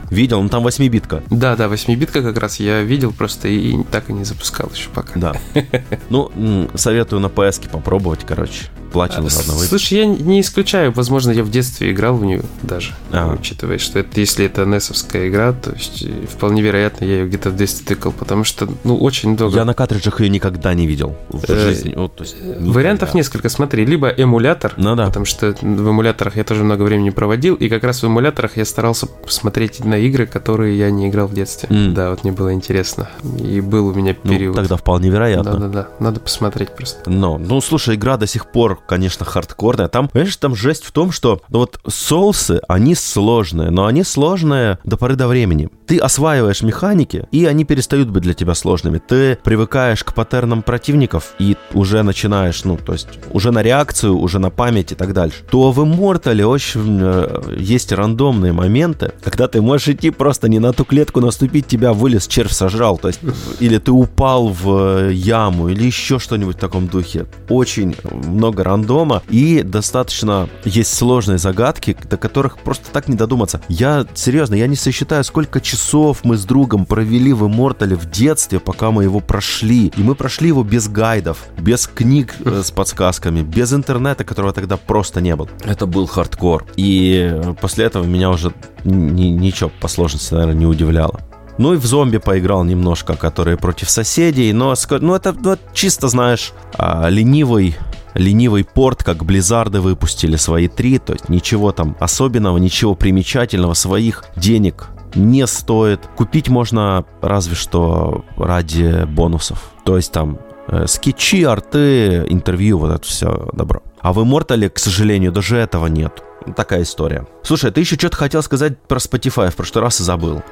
Видел, 0.10 0.42
ну 0.44 0.50
там 0.50 0.66
8-битка. 0.66 1.24
Да, 1.30 1.56
да, 1.56 1.66
8-битка 1.66 2.22
как 2.22 2.38
раз 2.38 2.60
я 2.60 2.82
видел 2.82 3.12
просто 3.12 3.48
и 3.48 3.82
так 3.92 4.10
и 4.10 4.14
не 4.14 4.26
запускал 4.26 4.70
еще 4.74 4.90
пока. 4.90 5.20
Да. 5.20 5.34
Ну, 6.10 6.70
советую 6.76 7.20
на 7.22 7.28
PS 7.28 7.70
попробовать, 7.70 8.22
короче 8.28 8.66
платину 8.94 9.28
заодно 9.30 9.56
выйдет. 9.56 9.70
Слушай, 9.70 9.98
я 10.00 10.06
не 10.06 10.40
исключаю, 10.40 10.94
возможно, 10.94 11.32
я 11.32 11.44
в 11.44 11.50
детстве 11.50 11.92
играл 11.92 12.16
в 12.16 12.24
нее 12.24 12.44
даже, 12.62 12.94
а. 13.12 13.34
учитывая, 13.34 13.80
что 13.80 14.00
это, 14.00 14.20
если 14.20 14.46
это 14.46 14.62
NES 14.62 15.28
игра, 15.28 15.52
то 15.52 15.72
есть 15.72 16.04
э, 16.04 16.26
вполне 16.32 16.62
вероятно, 16.62 17.04
я 17.04 17.20
ее 17.20 17.28
где-то 17.28 17.50
в 17.50 17.56
детстве 17.56 17.86
тыкал, 17.86 18.12
потому 18.12 18.44
что, 18.44 18.70
ну, 18.84 18.96
очень 18.96 19.36
долго... 19.36 19.56
Я 19.56 19.66
на 19.66 19.74
картриджах 19.74 20.22
ее 20.22 20.30
никогда 20.30 20.74
не 20.74 20.88
видел 20.88 21.16
в 21.30 21.44
э, 21.50 21.56
жизни. 21.56 21.94
Вот, 21.96 22.20
есть, 22.22 22.36
Вариантов 22.60 23.14
несколько, 23.14 23.50
смотри, 23.50 23.86
либо 23.86 24.08
эмулятор, 24.08 24.74
ну, 24.78 24.96
да. 24.96 25.08
потому 25.08 25.26
что 25.26 25.56
в 25.60 25.90
эмуляторах 25.90 26.38
я 26.38 26.44
тоже 26.44 26.64
много 26.64 26.84
времени 26.84 27.10
проводил, 27.10 27.56
и 27.56 27.68
как 27.68 27.84
раз 27.84 28.04
в 28.04 28.08
эмуляторах 28.08 28.58
я 28.58 28.66
старался 28.66 29.08
смотреть 29.28 29.84
на 29.84 29.98
игры, 29.98 30.28
которые 30.28 30.78
я 30.78 30.92
не 30.92 31.10
играл 31.10 31.28
в 31.28 31.34
детстве. 31.34 31.70
Mm. 31.70 31.92
Да, 31.94 32.12
вот 32.12 32.24
мне 32.24 32.32
было 32.32 32.54
интересно. 32.54 33.10
И 33.40 33.60
был 33.62 33.88
у 33.88 33.94
меня 33.94 34.16
ну, 34.24 34.32
период. 34.32 34.56
Ну, 34.56 34.62
тогда 34.62 34.78
вполне 34.78 35.10
вероятно. 35.10 35.54
Да-да-да, 35.54 35.88
надо 36.00 36.20
посмотреть 36.20 36.76
просто. 36.76 37.10
Но, 37.10 37.38
ну, 37.38 37.60
слушай, 37.62 37.96
игра 37.96 38.18
до 38.18 38.28
сих 38.28 38.46
пор 38.48 38.83
конечно, 38.88 39.26
хардкорная. 39.26 39.88
Там, 39.88 40.08
понимаешь, 40.08 40.36
там 40.38 40.56
жесть 40.56 40.84
в 40.84 40.91
том, 40.91 41.12
что 41.12 41.41
ну, 41.50 41.60
вот 41.60 41.80
соусы, 41.88 42.62
они 42.67 42.96
сложные, 42.96 43.69
но 43.69 43.86
они 43.86 44.04
сложные 44.04 44.80
до 44.84 44.98
поры 44.98 45.15
до 45.15 45.28
времени. 45.28 45.69
Ты 45.88 45.98
осваиваешь 45.98 46.62
механики, 46.62 47.28
и 47.32 47.46
они 47.46 47.65
перестают 47.65 48.10
быть 48.10 48.24
для 48.24 48.34
тебя 48.34 48.56
сложными. 48.56 49.00
Ты 49.00 49.38
привыкаешь 49.43 50.04
к 50.04 50.13
паттернам 50.13 50.62
противников 50.62 51.34
и 51.39 51.58
уже 51.74 52.04
начинаешь, 52.04 52.63
ну, 52.63 52.78
то 52.78 52.93
есть 52.93 53.08
уже 53.32 53.52
на 53.52 53.62
реакцию, 53.62 54.17
уже 54.17 54.39
на 54.39 54.50
память 54.50 54.91
и 54.91 54.96
так 54.96 55.13
дальше. 55.13 55.43
То 55.50 55.72
в 55.72 55.80
Immortal 55.80 56.43
очень 56.43 57.00
э, 57.02 57.56
есть 57.58 57.91
рандомные 57.91 58.54
моменты, 58.54 59.12
когда 59.24 59.48
ты 59.48 59.62
можешь 59.62 59.89
идти 59.89 60.10
просто 60.10 60.50
не 60.50 60.60
на 60.60 60.74
ту 60.74 60.86
клетку 60.86 61.22
наступить, 61.22 61.67
тебя 61.67 61.93
вылез, 61.93 62.28
червь 62.28 62.52
сожрал, 62.52 62.98
то 62.98 63.08
есть 63.08 63.19
или 63.60 63.78
ты 63.78 63.91
упал 63.91 64.50
в 64.50 65.08
э, 65.08 65.13
яму, 65.13 65.69
или 65.69 65.84
еще 65.84 66.19
что-нибудь 66.19 66.58
в 66.58 66.60
таком 66.60 66.88
духе. 66.88 67.26
Очень 67.50 67.96
много 68.12 68.63
рандома, 68.74 69.22
и 69.30 69.62
достаточно 69.64 70.50
есть 70.66 70.94
сложные 70.94 71.38
загадки, 71.38 71.96
до 72.10 72.18
которых 72.18 72.58
просто 72.58 72.92
так 72.92 73.08
не 73.08 73.16
додуматься. 73.16 73.62
Я, 73.70 74.06
серьезно, 74.14 74.56
я 74.56 74.68
не 74.68 74.76
сосчитаю, 74.76 75.24
сколько 75.24 75.62
часов 75.62 76.24
мы 76.24 76.38
с 76.38 76.46
другом 76.46 76.86
провели 76.86 77.34
в 77.34 77.44
Immortal 77.44 77.96
в 77.96 78.10
детстве, 78.10 78.60
пока 78.60 78.92
мы 78.92 79.04
его 79.04 79.20
прошли. 79.20 79.92
И 79.96 80.04
мы 80.04 80.16
прошли 80.16 80.48
его 80.48 80.64
без 80.64 80.88
гайдов, 80.88 81.46
без 81.58 81.88
книг 81.88 82.34
э, 82.44 82.62
с 82.64 82.72
подсказками, 82.72 83.42
без 83.42 83.74
интернета, 83.74 84.24
которого 84.24 84.54
тогда 84.54 84.78
просто 84.78 85.22
не 85.22 85.36
было. 85.36 85.50
Это 85.64 85.86
был 85.86 86.08
хардкор. 86.08 86.66
И 86.76 87.42
после 87.62 87.86
этого 87.86 88.06
меня 88.06 88.30
уже 88.30 88.54
ни, 88.84 89.26
ничего 89.26 89.72
по 89.80 89.88
сложности, 89.88 90.34
наверное, 90.34 90.56
не 90.56 90.66
удивляло. 90.66 91.20
Ну 91.58 91.74
и 91.74 91.78
в 91.78 91.86
зомби 91.86 92.18
поиграл 92.18 92.64
немножко, 92.64 93.16
которые 93.16 93.58
против 93.58 93.90
соседей, 93.90 94.52
но 94.54 94.74
ну, 94.90 95.14
это, 95.14 95.34
ну, 95.34 95.58
чисто, 95.74 96.08
знаешь, 96.08 96.52
а, 96.74 97.08
ленивый 97.10 97.76
ленивый 98.13 98.63
порт, 98.63 99.04
как 99.04 99.26
Близзарды 99.26 99.82
выпустили 99.82 100.36
свои 100.36 100.67
три, 100.67 100.99
то 100.99 101.13
есть 101.13 101.30
ничего 101.30 101.71
там 101.71 101.95
особенного, 101.99 102.58
ничего 102.58 102.95
примечательного, 102.95 103.73
своих 103.73 104.23
денег 104.36 104.89
не 105.15 105.45
стоит. 105.47 106.02
Купить 106.15 106.49
можно 106.49 107.06
разве 107.21 107.56
что 107.56 108.26
ради 108.38 109.06
бонусов. 109.06 109.71
То 109.86 109.97
есть 109.97 110.12
там 110.12 110.39
э, 110.67 110.86
скетчи, 110.88 111.43
арты, 111.43 112.26
интервью, 112.30 112.80
вот 112.80 112.91
это 112.91 113.08
все 113.08 113.49
добро. 113.54 113.84
А 114.02 114.13
в 114.13 114.19
Immortal, 114.19 114.69
к 114.69 114.80
сожалению, 114.80 115.32
даже 115.32 115.58
этого 115.58 115.88
нет. 115.88 116.21
Такая 116.58 116.82
история. 116.82 117.26
Слушай, 117.41 117.71
ты 117.71 117.82
еще 117.82 117.95
что-то 117.95 118.17
хотел 118.17 118.43
сказать 118.43 118.78
про 118.80 118.97
Spotify, 118.97 119.49
в 119.49 119.56
прошлый 119.56 119.84
раз 119.84 120.02
и 120.02 120.04
забыл. 120.04 120.43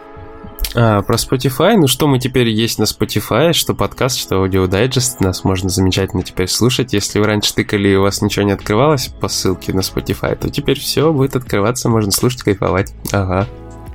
А, 0.74 1.02
про 1.02 1.16
Spotify, 1.16 1.76
ну 1.76 1.88
что 1.88 2.08
мы 2.08 2.20
теперь 2.20 2.50
есть 2.50 2.80
на 2.80 2.84
Spotify, 2.84 3.54
что 3.54 3.74
подкаст, 3.74 4.18
что 4.18 4.38
аудиодайджест, 4.38 5.20
нас 5.20 5.44
можно 5.44 5.70
замечательно 5.70 6.24
теперь 6.24 6.48
слушать. 6.48 6.94
Если 6.94 7.20
вы 7.20 7.26
раньше 7.26 7.54
тыкали 7.54 7.90
и 7.90 7.96
у 7.96 8.04
вас 8.04 8.22
ничего 8.22 8.46
не 8.46 8.54
открывалось 8.54 9.08
по 9.08 9.28
ссылке 9.28 9.74
на 9.74 9.82
Spotify, 9.82 10.36
то 10.36 10.50
теперь 10.50 10.80
все 10.80 11.12
будет 11.12 11.36
открываться, 11.36 11.90
можно 11.90 12.12
слушать, 12.12 12.44
кайфовать. 12.44 12.94
Ага. 13.12 13.48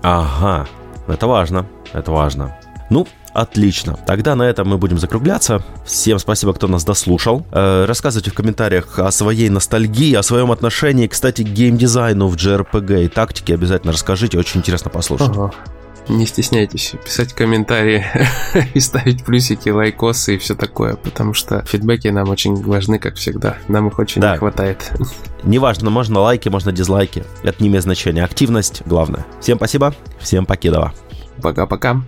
Ага, 0.03 0.67
это 1.09 1.27
важно, 1.27 1.67
это 1.93 2.13
важно. 2.13 2.57
Ну, 2.91 3.07
Отлично. 3.33 3.99
Тогда 4.07 4.35
на 4.35 4.45
этом 4.45 4.67
мы 4.67 4.79
будем 4.79 4.99
закругляться. 4.99 5.63
Всем 5.85 6.19
спасибо, 6.19 6.55
кто 6.55 6.69
нас 6.69 6.87
дослушал. 6.87 7.47
Э, 7.53 7.85
рассказывайте 7.85 8.31
в 8.31 8.35
комментариях 8.35 8.99
о 8.99 9.11
своей 9.11 9.51
ностальгии, 9.51 10.15
о 10.15 10.23
своем 10.23 10.51
отношении, 10.51 11.07
кстати, 11.07 11.43
к 11.43 11.47
геймдизайну 11.47 12.29
в 12.29 12.37
JRPG 12.37 13.05
и 13.05 13.09
тактике. 13.09 13.53
Обязательно 13.53 13.93
расскажите, 13.93 14.39
очень 14.39 14.61
интересно 14.61 14.91
послушать. 14.91 15.29
Ага. 15.29 15.53
Не 16.09 16.25
стесняйтесь 16.27 16.95
писать 17.05 17.33
комментарии 17.33 18.05
и 18.75 18.81
ставить 18.81 19.25
плюсики, 19.25 19.71
лайкосы 19.71 20.37
и 20.37 20.39
все 20.39 20.55
такое, 20.55 20.95
потому 20.97 21.35
что 21.35 21.65
фидбэки 21.65 22.09
нам 22.09 22.29
очень 22.29 22.55
важны, 22.63 22.99
как 22.99 23.17
всегда. 23.17 23.59
Нам 23.67 23.89
их 23.89 23.99
очень 23.99 24.21
да. 24.21 24.33
не 24.33 24.39
хватает. 24.39 24.93
Неважно, 25.43 25.91
можно 25.91 26.21
лайки, 26.21 26.49
можно 26.49 26.71
дизлайки. 26.71 27.25
Это 27.43 27.63
не 27.63 27.69
имеет 27.69 27.83
значения. 27.83 28.25
Активность 28.25 28.83
главное. 28.87 29.27
Всем 29.41 29.59
спасибо, 29.59 29.95
всем 30.21 30.47
покидова. 30.47 30.95
Пока-пока. 31.43 32.03